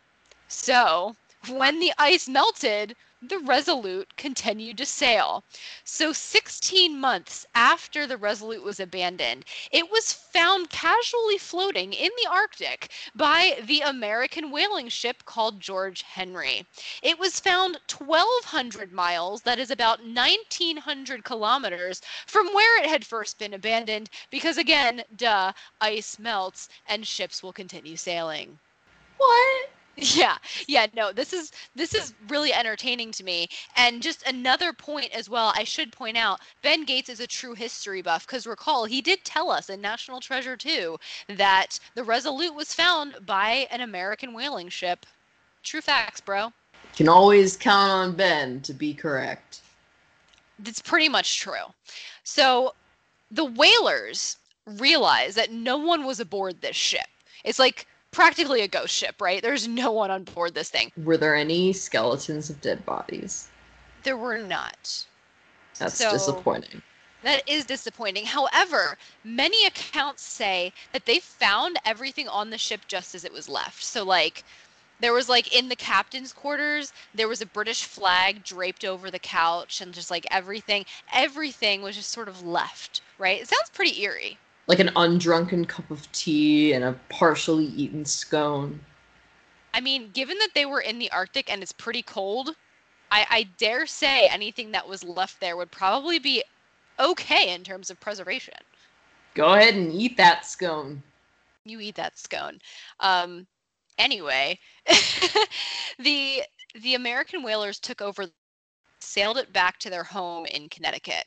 [0.46, 1.16] So,
[1.48, 5.42] when the ice melted, the Resolute continued to sail.
[5.84, 12.30] So, 16 months after the Resolute was abandoned, it was found casually floating in the
[12.30, 16.66] Arctic by the American whaling ship called George Henry.
[17.02, 23.38] It was found 1,200 miles, that is about 1,900 kilometers, from where it had first
[23.38, 28.58] been abandoned, because again, duh, ice melts and ships will continue sailing.
[29.16, 29.70] What?
[29.98, 30.36] Yeah,
[30.68, 33.48] yeah, no, this is this is really entertaining to me.
[33.76, 37.54] And just another point as well, I should point out, Ben Gates is a true
[37.54, 40.98] history buff because recall he did tell us in National Treasure 2
[41.36, 45.06] that the Resolute was found by an American whaling ship.
[45.62, 46.46] True facts, bro.
[46.46, 46.52] You
[46.94, 49.60] can always count on Ben to be correct.
[50.58, 51.72] that's pretty much true.
[52.24, 52.74] So
[53.30, 57.06] the whalers realized that no one was aboard this ship.
[57.44, 59.42] It's like practically a ghost ship, right?
[59.42, 60.92] There's no one on board this thing.
[61.04, 63.48] Were there any skeletons of dead bodies?
[64.02, 65.04] There were not.
[65.78, 66.82] That's So- disappointing.
[67.22, 68.26] That is disappointing.
[68.26, 73.48] However, many accounts say that they found everything on the ship just as it was
[73.48, 73.82] left.
[73.82, 74.44] So, like,
[75.00, 79.18] there was like in the captain's quarters, there was a British flag draped over the
[79.18, 83.40] couch, and just like everything, everything was just sort of left, right?
[83.40, 84.38] It sounds pretty eerie.
[84.66, 88.80] Like an undrunken cup of tea and a partially eaten scone.
[89.72, 92.50] I mean, given that they were in the Arctic and it's pretty cold,
[93.10, 96.42] I, I dare say anything that was left there would probably be
[96.98, 98.54] okay in terms of preservation.
[99.34, 101.02] Go ahead and eat that scone.
[101.64, 102.58] you eat that scone.
[103.00, 103.46] Um,
[103.98, 104.58] anyway,
[105.98, 106.42] the
[106.82, 108.26] the American whalers took over,
[109.06, 111.24] sailed it back to their home in Connecticut,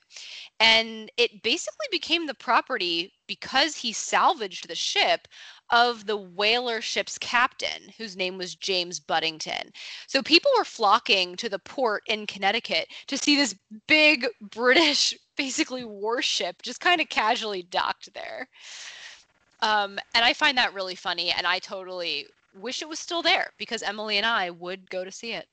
[0.60, 5.28] and it basically became the property because he salvaged the ship
[5.72, 9.72] of the whaler ship's captain, whose name was James Buddington.
[10.08, 13.56] So people were flocking to the port in Connecticut to see this
[13.88, 18.48] big British, basically warship, just kind of casually docked there.
[19.62, 23.52] Um, and I find that really funny, and I totally wish it was still there
[23.58, 25.48] because Emily and I would go to see it.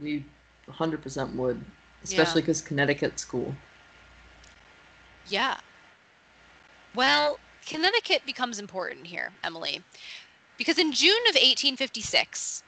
[0.00, 0.24] We
[0.70, 1.64] 100% would.
[2.04, 3.54] Especially because Connecticut's cool.
[5.28, 5.58] Yeah.
[6.94, 9.82] Well, Connecticut becomes important here, Emily,
[10.56, 12.62] because in June of 1856,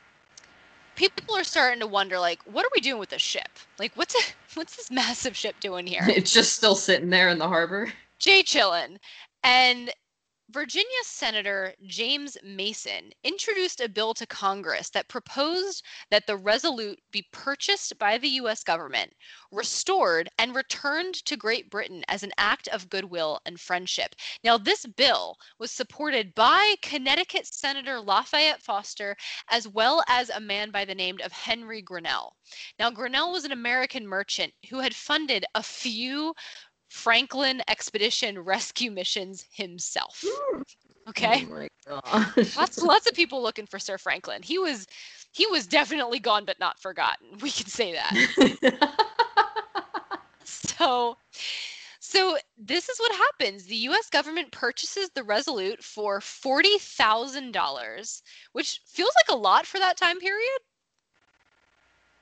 [0.95, 3.49] people are starting to wonder, like, what are we doing with this ship?
[3.79, 4.19] Like, what's a,
[4.55, 6.05] what's this massive ship doing here?
[6.07, 7.93] It's just still sitting there in the harbor.
[8.19, 8.99] Jay chillin'.
[9.43, 9.91] And
[10.53, 17.29] Virginia Senator James Mason introduced a bill to Congress that proposed that the Resolute be
[17.31, 18.65] purchased by the U.S.
[18.65, 19.13] government,
[19.53, 24.17] restored, and returned to Great Britain as an act of goodwill and friendship.
[24.43, 29.17] Now, this bill was supported by Connecticut Senator Lafayette Foster,
[29.51, 32.35] as well as a man by the name of Henry Grinnell.
[32.77, 36.35] Now, Grinnell was an American merchant who had funded a few
[36.91, 40.25] Franklin expedition rescue missions himself.
[41.09, 41.47] Okay.
[41.49, 42.57] Oh my gosh.
[42.57, 44.43] lots lots of people looking for Sir Franklin.
[44.43, 44.87] He was
[45.31, 47.29] he was definitely gone but not forgotten.
[47.43, 48.83] We can say that.
[50.45, 51.17] so
[52.01, 53.67] so this is what happens.
[53.67, 58.23] The US government purchases the Resolute for $40,000,
[58.53, 60.59] which feels like a lot for that time period.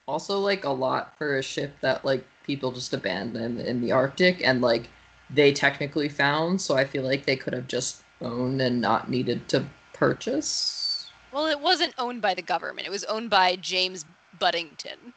[0.08, 4.40] also, like a lot for a ship that like people just abandoned in the Arctic
[4.42, 4.88] and like
[5.30, 6.60] they technically found.
[6.60, 11.06] So I feel like they could have just owned and not needed to purchase.
[11.30, 12.86] Well, it wasn't owned by the government.
[12.86, 14.06] It was owned by James
[14.40, 15.12] Buddington.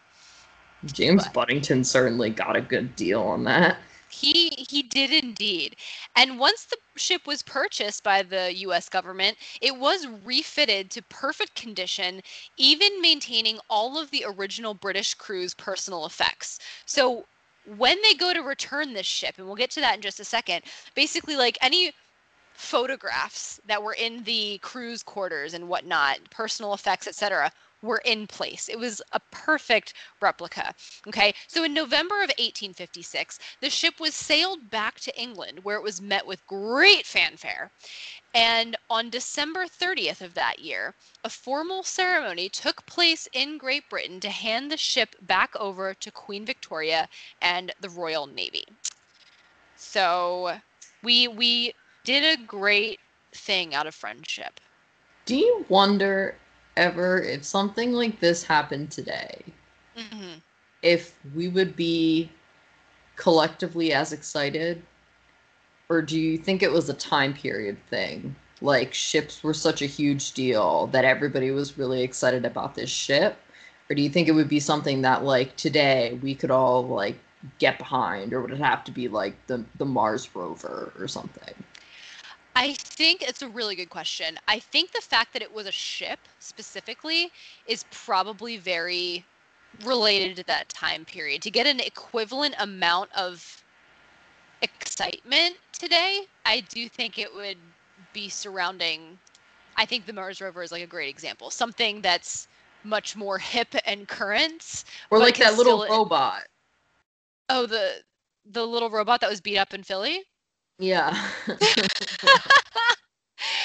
[0.86, 3.78] James But- Buddington certainly got a good deal on that.
[4.12, 5.76] He he did indeed.
[6.16, 11.56] And once the ship was purchased by the US government, it was refitted to perfect
[11.56, 12.22] condition,
[12.58, 16.60] even maintaining all of the original British crew's personal effects.
[16.86, 17.26] So
[17.66, 20.26] when they go to return this ship, and we'll get to that in just a
[20.26, 20.64] second,
[20.96, 21.94] basically like any
[22.54, 28.70] photographs that were in the crew's quarters and whatnot, personal effects, etc., were in place.
[28.70, 30.74] It was a perfect replica.
[31.08, 35.84] Okay, so in November of 1856, the ship was sailed back to England, where it
[35.84, 37.72] was met with great fanfare.
[38.34, 44.20] And on December 30th of that year, a formal ceremony took place in Great Britain
[44.22, 47.10] to hand the ship back over to Queen Victoria
[47.42, 48.66] and the Royal Navy.
[49.76, 50.60] So
[51.04, 53.00] we we did a great
[53.34, 54.60] thing out of friendship.
[55.26, 56.36] Do you wonder
[56.78, 59.44] ever if something like this happened today,
[59.96, 60.38] hmm
[60.82, 62.30] if we would be
[63.16, 64.84] collectively as excited?
[65.90, 68.36] Or do you think it was a time period thing?
[68.62, 73.38] Like ships were such a huge deal that everybody was really excited about this ship?
[73.90, 77.18] Or do you think it would be something that like today we could all like
[77.60, 81.54] get behind or would it have to be like the the Mars rover or something?
[82.56, 84.38] I think it's a really good question.
[84.48, 87.32] I think the fact that it was a ship specifically
[87.66, 89.26] is probably very
[89.86, 91.42] related to that time period.
[91.44, 93.64] To get an equivalent amount of
[94.62, 97.58] excitement today, I do think it would
[98.14, 99.18] be surrounding.
[99.78, 101.50] I think the Mars rover is like a great example.
[101.50, 102.48] Something that's
[102.84, 104.84] much more hip and current.
[105.10, 106.44] Or like that little robot.
[107.50, 108.04] Oh, the
[108.46, 110.24] the little robot that was beat up in Philly.
[110.82, 111.30] Yeah.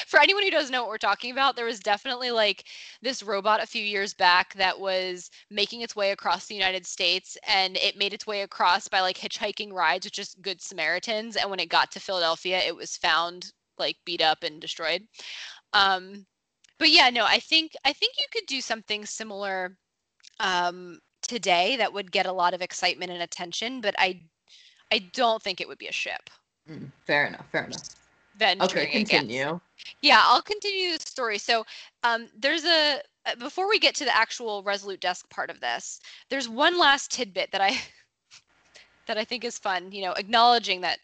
[0.07, 2.65] for anyone who doesn't know what we're talking about, there was definitely like
[3.01, 7.39] this robot a few years back that was making its way across the United States
[7.49, 11.37] and it made its way across by like hitchhiking rides with just good Samaritans.
[11.37, 15.03] And when it got to Philadelphia, it was found like beat up and destroyed.
[15.73, 16.27] Um,
[16.79, 19.79] but yeah, no, I think I think you could do something similar
[20.41, 24.21] um, today that would get a lot of excitement and attention, but I
[24.93, 26.29] I don't think it would be a ship.
[26.71, 27.47] Mm, fair enough.
[27.51, 27.83] Fair enough.
[28.37, 29.61] Venturing Okay, continue.
[30.03, 31.39] Yeah, I'll continue the story.
[31.39, 31.65] So,
[32.03, 36.01] um, there's a uh, before we get to the actual Resolute Desk part of this,
[36.29, 37.77] there's one last tidbit that I
[39.07, 39.93] that I think is fun.
[39.93, 40.99] You know, acknowledging that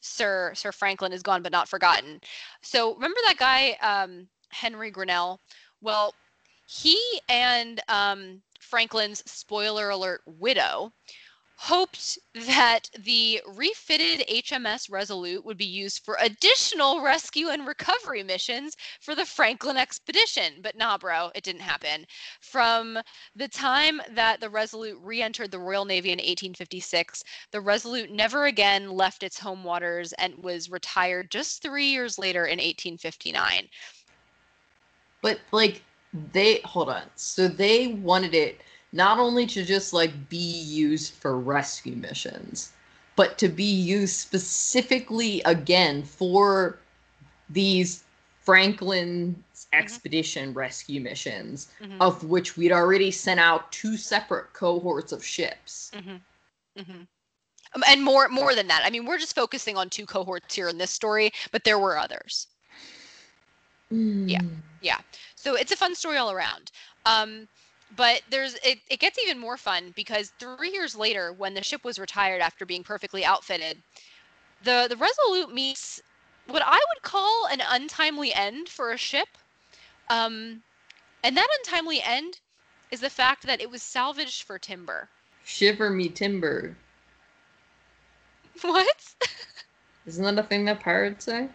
[0.00, 2.20] Sir Sir Franklin is gone but not forgotten.
[2.62, 5.40] So, remember that guy um, Henry Grinnell?
[5.80, 6.14] Well,
[6.66, 6.98] he
[7.28, 10.92] and um, Franklin's spoiler alert widow
[11.62, 18.76] hoped that the refitted HMS Resolute would be used for additional rescue and recovery missions
[19.00, 20.54] for the Franklin expedition.
[20.60, 22.04] But nah, bro, it didn't happen.
[22.40, 22.98] From
[23.36, 28.46] the time that the Resolute re entered the Royal Navy in 1856, the Resolute never
[28.46, 33.68] again left its home waters and was retired just three years later in 1859.
[35.22, 35.84] But like
[36.32, 37.04] they hold on.
[37.14, 38.60] So they wanted it
[38.92, 42.72] not only to just like be used for rescue missions,
[43.16, 46.78] but to be used specifically again for
[47.48, 48.04] these
[48.42, 55.24] Franklin's expedition rescue missions, Mhm, of which we'd already sent out two separate cohorts of
[55.24, 55.92] ships.
[55.92, 56.22] mhm,
[56.76, 57.08] mhm.
[57.74, 58.82] Um, and more more than that.
[58.84, 61.96] I mean, we're just focusing on two cohorts here in this story, but there were
[61.98, 62.48] others.
[64.26, 64.40] Yeah.
[64.80, 64.98] yeah.
[65.36, 66.70] So it's a fun story all around.
[67.04, 67.48] Um,
[67.96, 71.84] but there's it, it gets even more fun because three years later, when the ship
[71.84, 73.78] was retired after being perfectly outfitted,
[74.64, 76.00] the the Resolute meets
[76.46, 79.28] what I would call an untimely end for a ship.
[80.08, 80.62] Um,
[81.24, 82.40] and that untimely end
[82.90, 85.08] is the fact that it was salvaged for timber.
[85.44, 86.76] Shiver me timber.
[88.62, 89.14] What?
[90.06, 91.48] Isn't that a thing that pirates say?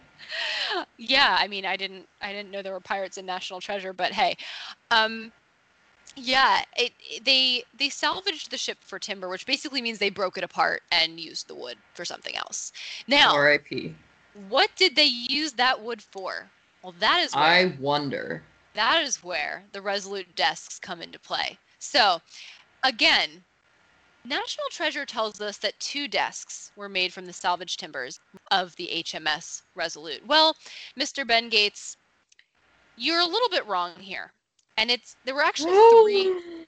[0.96, 4.12] yeah, I mean, I didn't, I didn't know there were pirates in National Treasure, but
[4.12, 4.36] hey,
[4.90, 5.32] um,
[6.20, 10.38] yeah, it, it, they they salvaged the ship for timber, which basically means they broke
[10.38, 12.72] it apart and used the wood for something else.
[13.06, 13.94] Now, R.I.P.
[14.48, 16.48] What did they use that wood for?
[16.82, 18.42] Well, that is where, I wonder.
[18.74, 21.58] That is where the Resolute desks come into play.
[21.80, 22.20] So,
[22.84, 23.42] again,
[24.24, 28.88] National Treasure tells us that two desks were made from the salvage timbers of the
[28.92, 30.24] HMS Resolute.
[30.26, 30.56] Well,
[30.98, 31.26] Mr.
[31.26, 31.96] Ben Gates,
[32.96, 34.32] you're a little bit wrong here.
[34.78, 36.64] And it's there were actually three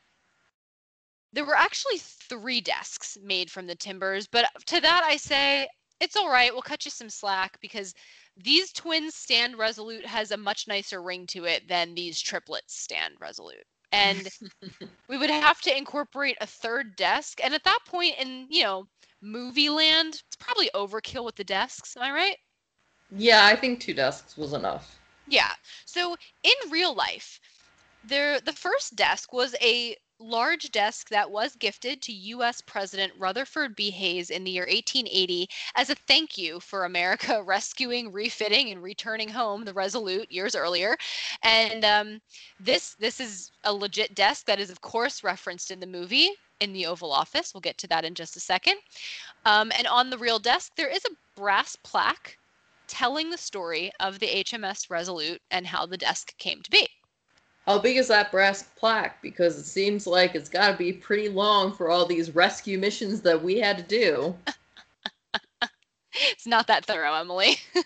[1.32, 5.68] there were actually three desks made from the timbers, but to that I say
[6.00, 6.52] it's all right.
[6.52, 7.94] We'll cut you some slack because
[8.36, 13.14] these twins stand resolute has a much nicer ring to it than these triplets stand
[13.20, 13.64] resolute.
[13.92, 14.28] And
[15.08, 17.40] we would have to incorporate a third desk.
[17.44, 18.86] And at that point in, you know,
[19.20, 21.96] movie land, it's probably overkill with the desks.
[21.96, 22.36] Am I right?
[23.16, 24.98] Yeah, I think two desks was enough.
[25.28, 25.52] Yeah.
[25.84, 27.40] So in real life,
[28.04, 32.60] there the first desk was a large desk that was gifted to U.S.
[32.60, 33.90] President Rutherford B.
[33.90, 39.30] Hayes in the year 1880 as a thank you for America rescuing, refitting, and returning
[39.30, 40.96] home the Resolute years earlier.
[41.42, 42.20] And um,
[42.58, 46.30] this this is a legit desk that is, of course, referenced in the movie
[46.60, 47.54] in the Oval Office.
[47.54, 48.76] We'll get to that in just a second.
[49.46, 52.36] Um, and on the real desk, there is a brass plaque
[52.86, 56.86] telling the story of the HMS Resolute and how the desk came to be.
[57.70, 59.22] How big is that brass plaque?
[59.22, 63.20] Because it seems like it's got to be pretty long for all these rescue missions
[63.20, 64.34] that we had to do.
[66.12, 67.58] it's not that thorough, Emily.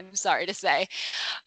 [0.00, 0.88] I'm sorry to say.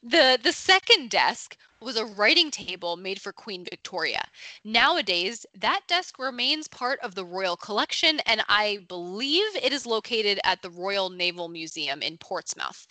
[0.01, 4.23] The the second desk was a writing table made for Queen Victoria.
[4.63, 10.39] Nowadays, that desk remains part of the Royal Collection and I believe it is located
[10.45, 12.87] at the Royal Naval Museum in Portsmouth.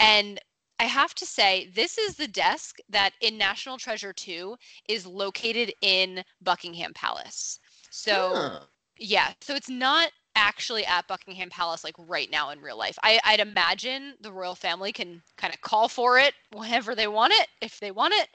[0.00, 0.40] And
[0.80, 4.56] I have to say, this is the desk that in National Treasure 2
[4.88, 7.60] is located in Buckingham Palace.
[7.90, 8.60] So, huh.
[8.98, 12.98] yeah, so it's not actually at Buckingham Palace like right now in real life.
[13.02, 17.34] I, would imagine the royal family can kind of call for it whenever they want
[17.34, 18.28] it, if they want it.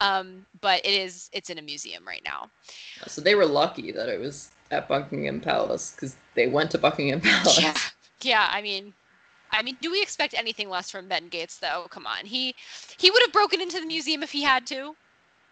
[0.00, 2.48] Um, but it is it's in a museum right now.
[3.08, 7.20] So they were lucky that it was at Buckingham Palace because they went to Buckingham
[7.22, 7.60] Palace.
[7.60, 7.76] Yeah,
[8.22, 8.48] yeah.
[8.52, 8.94] I mean,
[9.50, 11.86] I mean, do we expect anything less from Ben Gates though?
[11.90, 12.24] Come on.
[12.24, 12.54] He
[12.98, 14.94] he would have broken into the museum if he had to.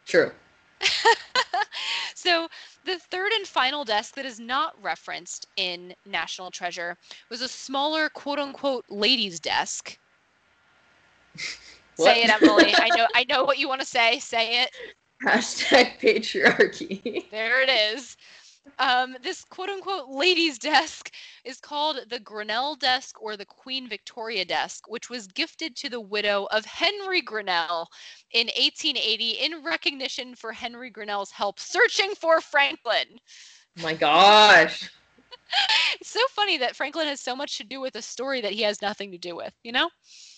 [0.06, 0.32] True.
[2.14, 2.48] so
[2.84, 6.96] the third and final desk that is not referenced in National Treasure
[7.30, 9.98] was a smaller quote unquote ladies desk.
[11.96, 12.74] say it, Emily.
[12.76, 14.18] I know I know what you want to say.
[14.18, 14.70] Say it.
[15.24, 17.30] Hashtag patriarchy.
[17.30, 18.16] There it is.
[18.78, 21.12] Um, this quote unquote ladies' desk
[21.44, 26.00] is called the Grinnell desk or the Queen Victoria desk, which was gifted to the
[26.00, 27.88] widow of Henry Grinnell
[28.32, 33.18] in 1880 in recognition for Henry Grinnell's help searching for Franklin.
[33.82, 34.90] my gosh.
[36.00, 38.62] it's so funny that Franklin has so much to do with a story that he
[38.62, 39.88] has nothing to do with, you know?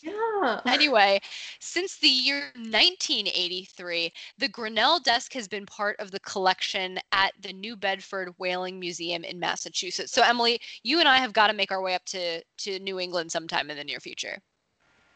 [0.02, 0.60] Yeah.
[0.66, 1.20] Anyway,
[1.60, 7.52] since the year 1983, the Grinnell desk has been part of the collection at the
[7.52, 10.12] New Bedford Whaling Museum in Massachusetts.
[10.12, 13.00] So, Emily, you and I have got to make our way up to, to New
[13.00, 14.38] England sometime in the near future.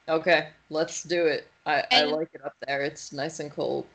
[0.09, 1.47] Okay, let's do it.
[1.65, 2.83] I, and, I like it up there.
[2.83, 3.87] It's nice and cold.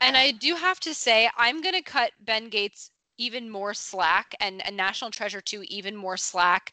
[0.00, 4.34] And I do have to say, I'm going to cut Ben Gates even more slack
[4.40, 6.72] and, and National Treasure 2 even more slack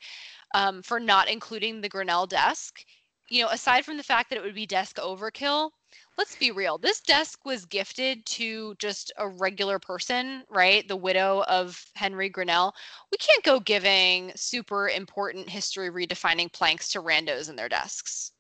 [0.53, 2.85] um, for not including the Grinnell desk.
[3.29, 5.71] You know, aside from the fact that it would be desk overkill,
[6.17, 6.77] let's be real.
[6.77, 10.87] This desk was gifted to just a regular person, right?
[10.87, 12.75] The widow of Henry Grinnell.
[13.11, 18.33] We can't go giving super important history redefining planks to randos in their desks.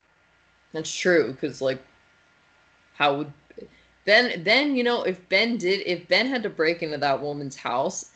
[0.73, 1.81] That's true, because like,
[2.95, 3.33] how would
[4.05, 7.55] then then you know if Ben did if Ben had to break into that woman's
[7.55, 8.11] house,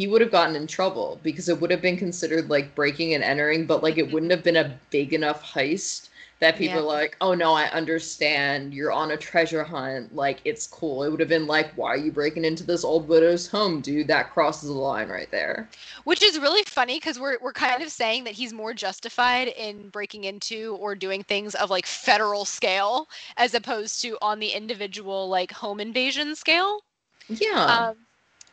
[0.00, 3.22] he would have gotten in trouble because it would have been considered like breaking and
[3.22, 4.14] entering, but like it mm-hmm.
[4.14, 6.08] wouldn't have been a big enough heist
[6.40, 6.80] that people Yeah.
[6.80, 8.72] are like, oh no, I understand.
[8.74, 10.14] You're on a treasure hunt.
[10.14, 11.04] Like, it's cool.
[11.04, 14.08] It would have been like, why are you breaking into this old widow's home, dude?
[14.08, 15.68] That crosses the line right there.
[16.04, 19.90] Which is really funny because we're we're kind of saying that he's more justified in
[19.90, 25.28] breaking into or doing things of like federal scale as opposed to on the individual
[25.28, 26.84] like home invasion scale.
[27.28, 28.06] Yeah, Um,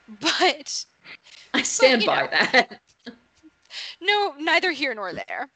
[0.19, 0.85] but
[1.53, 2.27] I stand you by know.
[2.31, 2.81] that.
[4.01, 5.49] no, neither here nor there.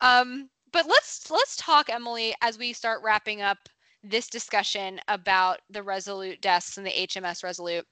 [0.00, 3.58] Um, but let's let's talk, Emily, as we start wrapping up
[4.02, 7.86] this discussion about the Resolute desks and the HMS Resolute.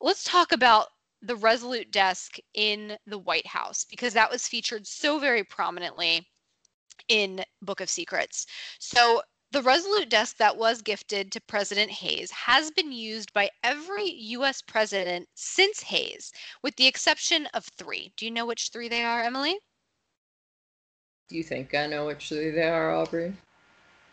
[0.00, 0.88] Let's talk about
[1.20, 6.26] the Resolute desk in the White House because that was featured so very prominently
[7.08, 8.46] in Book of Secrets.
[8.78, 9.22] So
[9.52, 14.62] the Resolute desk that was gifted to President Hayes has been used by every US
[14.62, 16.32] president since Hayes,
[16.62, 18.14] with the exception of three.
[18.16, 19.58] Do you know which three they are, Emily?
[21.28, 23.34] Do you think I know which three they are, Aubrey?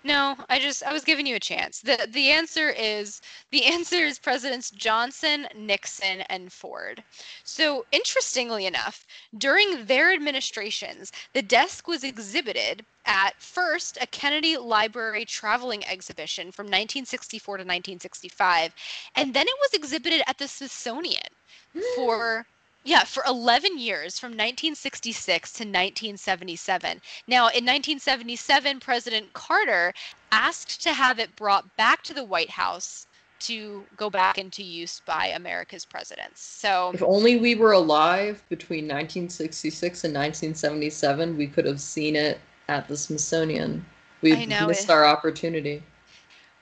[0.03, 1.81] No, I just I was giving you a chance.
[1.81, 3.21] The the answer is
[3.51, 7.03] the answer is Presidents Johnson, Nixon, and Ford.
[7.43, 9.05] So interestingly enough,
[9.37, 16.67] during their administrations, the desk was exhibited at first a Kennedy Library traveling exhibition from
[16.67, 18.73] 1964 to 1965,
[19.15, 21.29] and then it was exhibited at the Smithsonian
[21.95, 22.45] for
[22.83, 27.01] yeah, for 11 years from 1966 to 1977.
[27.27, 29.93] Now, in 1977, President Carter
[30.31, 33.07] asked to have it brought back to the White House
[33.41, 36.41] to go back into use by America's presidents.
[36.41, 42.39] So, If only we were alive between 1966 and 1977, we could have seen it
[42.67, 43.85] at the Smithsonian.
[44.21, 44.89] We missed it.
[44.89, 45.81] our opportunity.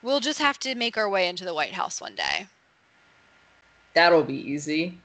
[0.02, 2.46] we'll just have to make our way into the White House one day.
[3.94, 4.98] That'll be easy.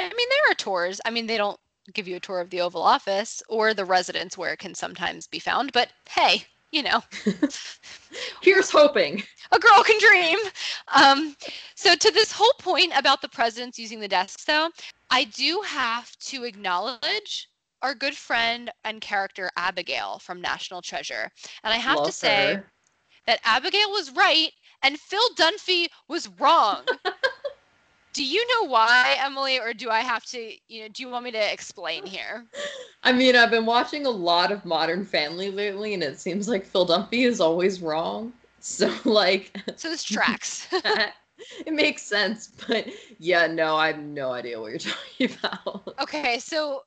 [0.00, 1.00] I mean, there are tours.
[1.04, 1.58] I mean, they don't
[1.92, 5.26] give you a tour of the Oval Office or the residence where it can sometimes
[5.26, 7.02] be found, but hey, you know,
[8.42, 9.22] Here's hoping.
[9.52, 10.38] a girl can dream.
[10.94, 11.36] Um,
[11.74, 14.70] so to this whole point about the presidents using the desks, though,
[15.10, 17.48] I do have to acknowledge
[17.82, 21.30] our good friend and character Abigail from National Treasure,
[21.64, 22.72] and I have to say her.
[23.26, 26.84] that Abigail was right and Phil Dunphy was wrong.
[28.12, 30.52] do you know why, Emily, or do I have to?
[30.68, 32.46] You know, do you want me to explain here?
[33.02, 36.64] I mean, I've been watching a lot of Modern Family lately, and it seems like
[36.64, 38.32] Phil Dunphy is always wrong.
[38.62, 40.68] So, like, So this tracks.
[40.72, 42.50] it makes sense.
[42.68, 42.88] But
[43.18, 45.94] yeah, no, I have no idea what you're talking about.
[46.02, 46.82] Okay, so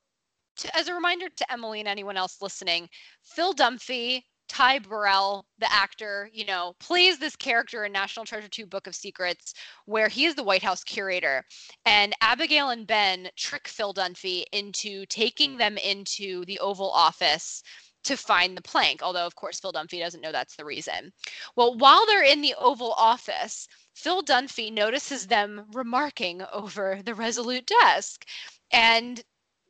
[0.58, 2.88] to, as a reminder to Emily and anyone else listening,
[3.22, 8.66] Phil Dunphy, Ty Burrell, the actor, you know, plays this character in National Treasure 2
[8.66, 9.54] Book of Secrets,
[9.86, 11.44] where he is the White House curator.
[11.84, 15.58] And Abigail and Ben trick Phil Dunphy into taking hmm.
[15.58, 17.62] them into the Oval Office
[18.04, 21.12] to find the plank, although, of course, Phil Dunphy doesn't know that's the reason.
[21.56, 27.66] Well, while they're in the Oval Office, Phil Dunphy notices them remarking over the Resolute
[27.66, 28.26] desk
[28.70, 29.22] and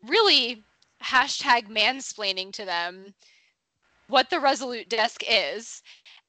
[0.02, 0.64] really
[1.02, 3.14] hashtag mansplaining to them
[4.08, 5.82] what the Resolute desk is.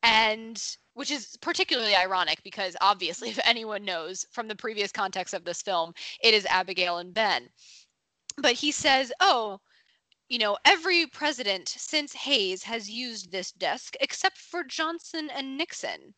[0.04, 0.62] And
[0.96, 5.62] which is particularly ironic because obviously, if anyone knows from the previous context of this
[5.62, 7.50] film, it is Abigail and Ben.
[8.38, 9.60] But he says, Oh,
[10.30, 16.16] you know, every president since Hayes has used this desk except for Johnson and Nixon.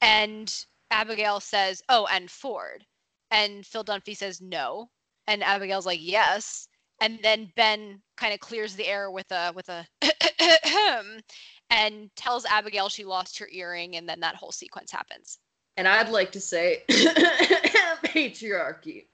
[0.00, 0.52] And
[0.90, 2.86] Abigail says, Oh, and Ford.
[3.30, 4.90] And Phil Dunphy says, No.
[5.26, 6.68] And Abigail's like, Yes.
[7.00, 9.86] And then Ben kind of clears the air with a with a
[11.70, 15.38] and tells Abigail she lost her earring, and then that whole sequence happens.
[15.76, 19.06] And I'd like to say patriarchy.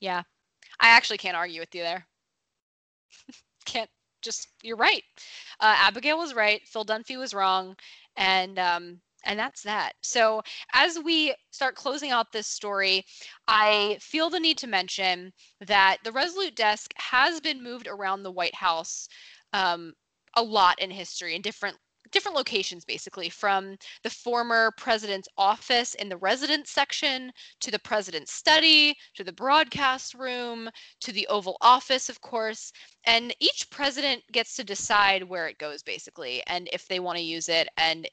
[0.00, 0.22] Yeah.
[0.80, 2.06] I actually can't argue with you there.
[3.64, 3.90] can't
[4.22, 5.02] just you're right.
[5.60, 6.60] Uh, Abigail was right.
[6.66, 7.76] Phil Dunphy was wrong,
[8.16, 9.94] and um, and that's that.
[10.02, 13.04] So as we start closing out this story,
[13.48, 18.32] I feel the need to mention that the Resolute desk has been moved around the
[18.32, 19.08] White House
[19.52, 19.92] um,
[20.36, 21.76] a lot in history in different
[22.10, 28.32] different locations basically from the former president's office in the residence section to the president's
[28.32, 30.68] study to the broadcast room
[31.00, 32.72] to the oval office of course
[33.06, 37.24] and each president gets to decide where it goes basically and if they want to
[37.24, 38.08] use it and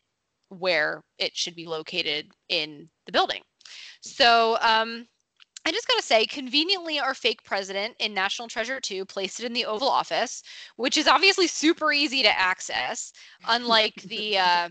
[0.52, 3.42] where it should be located in the building
[4.02, 5.08] so um,
[5.66, 9.54] I just gotta say, conveniently, our fake president in National Treasure 2 placed it in
[9.54, 10.42] the Oval Office,
[10.76, 13.14] which is obviously super easy to access,
[13.48, 14.70] unlike the, uh,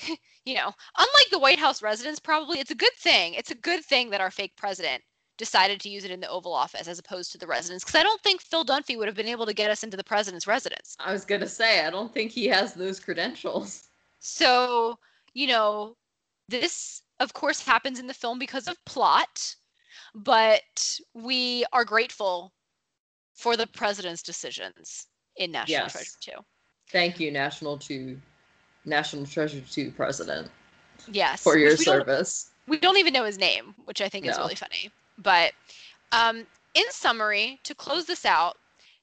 [0.44, 2.60] you know, unlike the White House residence, probably.
[2.60, 3.34] It's a good thing.
[3.34, 5.02] It's a good thing that our fake president
[5.36, 8.02] decided to use it in the Oval Office as opposed to the residence, because I
[8.02, 10.96] don't think Phil Dunphy would have been able to get us into the president's residence.
[10.98, 13.88] I was gonna say, I don't think he has those credentials.
[14.18, 14.98] So,
[15.34, 15.96] you know,
[16.48, 19.54] this, of course, happens in the film because of plot,
[20.14, 22.52] but we are grateful
[23.34, 25.06] for the president's decisions
[25.36, 25.92] in National Yes.
[25.92, 26.30] Treasure 2.
[26.90, 28.20] Thank you, National Two,
[28.84, 30.50] National Treasure Two President,
[31.10, 31.42] Yes.
[31.42, 32.50] for your we don't- service.
[32.66, 34.90] we don't even know his name, which I think is really funny.
[35.18, 35.52] But
[36.12, 38.58] um, in summary, to close this out,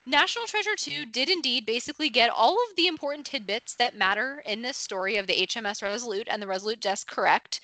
[0.06, 4.62] National Treasure 2 did indeed basically get all of the important tidbits that matter in
[4.62, 7.60] this story of the HMS Resolute and the Resolute Desk correct.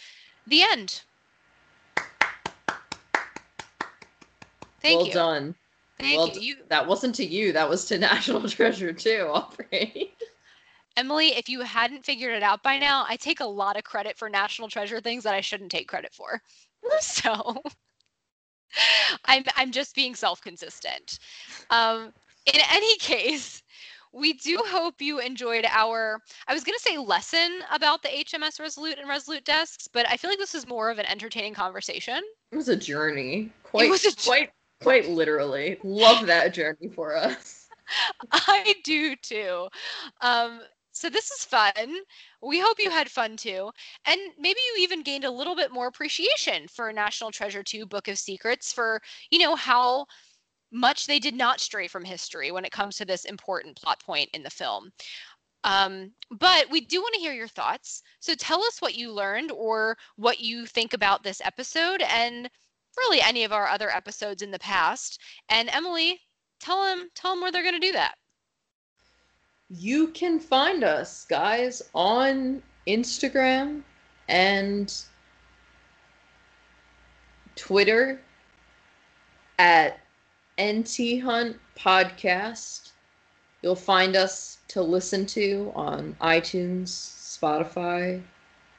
[0.48, 1.02] The end.
[4.82, 5.14] Thank well you.
[5.16, 5.56] Well done.
[5.98, 6.42] Thank well you.
[6.42, 6.56] you.
[6.70, 7.52] That wasn't to you.
[7.52, 9.32] That was to National Treasure Two.
[9.34, 10.14] Aubrey.
[10.98, 14.18] Emily, if you hadn't figured it out by now, I take a lot of credit
[14.18, 16.42] for National Treasure things that I shouldn't take credit for.
[17.02, 17.64] So
[19.26, 21.18] I'm I'm just being self-consistent.
[21.72, 22.14] Um,
[22.46, 23.62] in any case,
[24.14, 28.60] we do hope you enjoyed our I was going to say lesson about the HMS
[28.60, 32.22] Resolute and Resolute desks, but I feel like this is more of an entertaining conversation.
[32.52, 33.52] It was a journey.
[33.64, 35.78] Quite, was a jour- quite, quite literally.
[35.84, 37.68] Love that journey for us.
[38.32, 39.68] I do too.
[40.22, 40.62] Um,
[40.96, 41.98] so this is fun.
[42.42, 43.70] We hope you had fun too.
[44.08, 48.08] And maybe you even gained a little bit more appreciation for National Treasure 2 Book
[48.08, 50.06] of Secrets for, you know, how
[50.76, 54.30] much they did not stray from history when it comes to this important plot point
[54.34, 54.92] in the film.
[55.64, 58.04] Um, but we do want to hear your thoughts.
[58.20, 62.50] So tell us what you learned or what you think about this episode and
[62.98, 65.20] really any of our other episodes in the past.
[65.50, 66.20] And Emily,
[66.60, 68.16] tell them tell them where they're going to do that.
[69.70, 73.82] You can find us, guys, on Instagram
[74.28, 74.94] and
[77.56, 78.22] Twitter
[79.58, 80.05] at
[80.62, 82.92] NT Hunt Podcast.
[83.62, 88.22] You'll find us to listen to on iTunes, Spotify,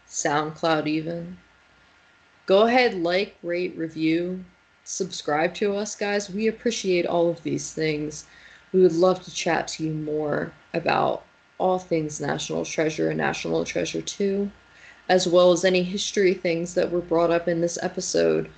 [0.08, 1.36] SoundCloud, even.
[2.46, 4.44] Go ahead, like, rate, review,
[4.84, 6.30] subscribe to us, guys.
[6.30, 8.24] We appreciate all of these things.
[8.72, 11.24] We would love to chat to you more about
[11.58, 14.50] all things National Treasure and National Treasure 2,
[15.08, 18.48] as well as any history things that were brought up in this episode.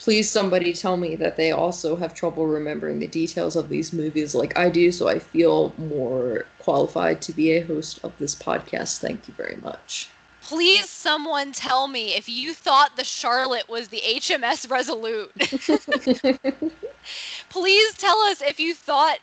[0.00, 4.34] Please, somebody tell me that they also have trouble remembering the details of these movies
[4.34, 9.00] like I do, so I feel more qualified to be a host of this podcast.
[9.00, 10.08] Thank you very much.
[10.40, 15.32] Please, someone tell me if you thought the Charlotte was the HMS Resolute.
[17.50, 19.18] Please tell us if you thought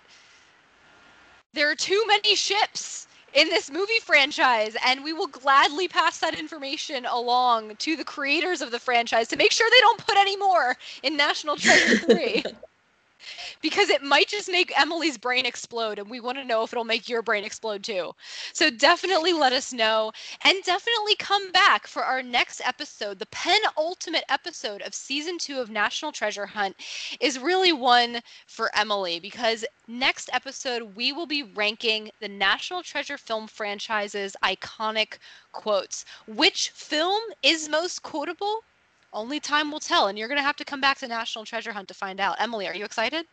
[1.54, 3.07] there are too many ships
[3.38, 8.62] in this movie franchise, and we will gladly pass that information along to the creators
[8.62, 12.44] of the franchise to make sure they don't put any more in National Treasure 3.
[13.62, 16.84] because it might just make Emily's brain explode, and we want to know if it'll
[16.84, 18.12] make your brain explode too.
[18.54, 20.12] So definitely let us know,
[20.44, 23.20] and definitely come back for our next episode.
[23.20, 26.76] The penultimate episode of season two of National Treasure Hunt
[27.20, 33.18] is really one for Emily because next episode we will be ranking the National Treasure
[33.18, 35.18] film franchise's iconic
[35.52, 36.06] quotes.
[36.28, 38.62] Which film is most quotable?
[39.14, 41.72] Only time will tell, and you're going to have to come back to National Treasure
[41.72, 42.36] Hunt to find out.
[42.40, 43.26] Emily, are you excited?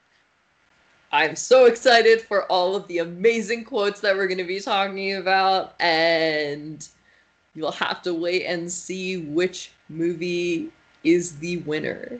[1.12, 5.14] I'm so excited for all of the amazing quotes that we're going to be talking
[5.14, 6.86] about, and
[7.54, 10.70] you'll have to wait and see which movie
[11.04, 12.18] is the winner.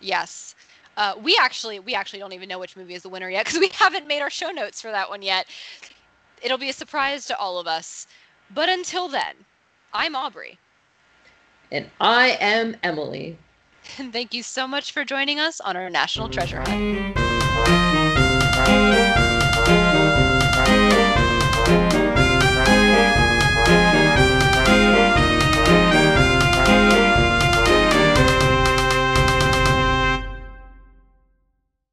[0.00, 0.54] Yes.
[0.96, 3.58] Uh, we actually we actually don't even know which movie is the winner yet because
[3.58, 5.46] we haven't made our show notes for that one yet.
[6.42, 8.06] It'll be a surprise to all of us.
[8.52, 9.34] But until then,
[9.92, 10.58] I'm Aubrey.
[11.72, 13.38] And I am Emily.
[13.98, 17.93] And thank you so much for joining us on our National Treasure Hunt.
[18.66, 19.03] Thank you.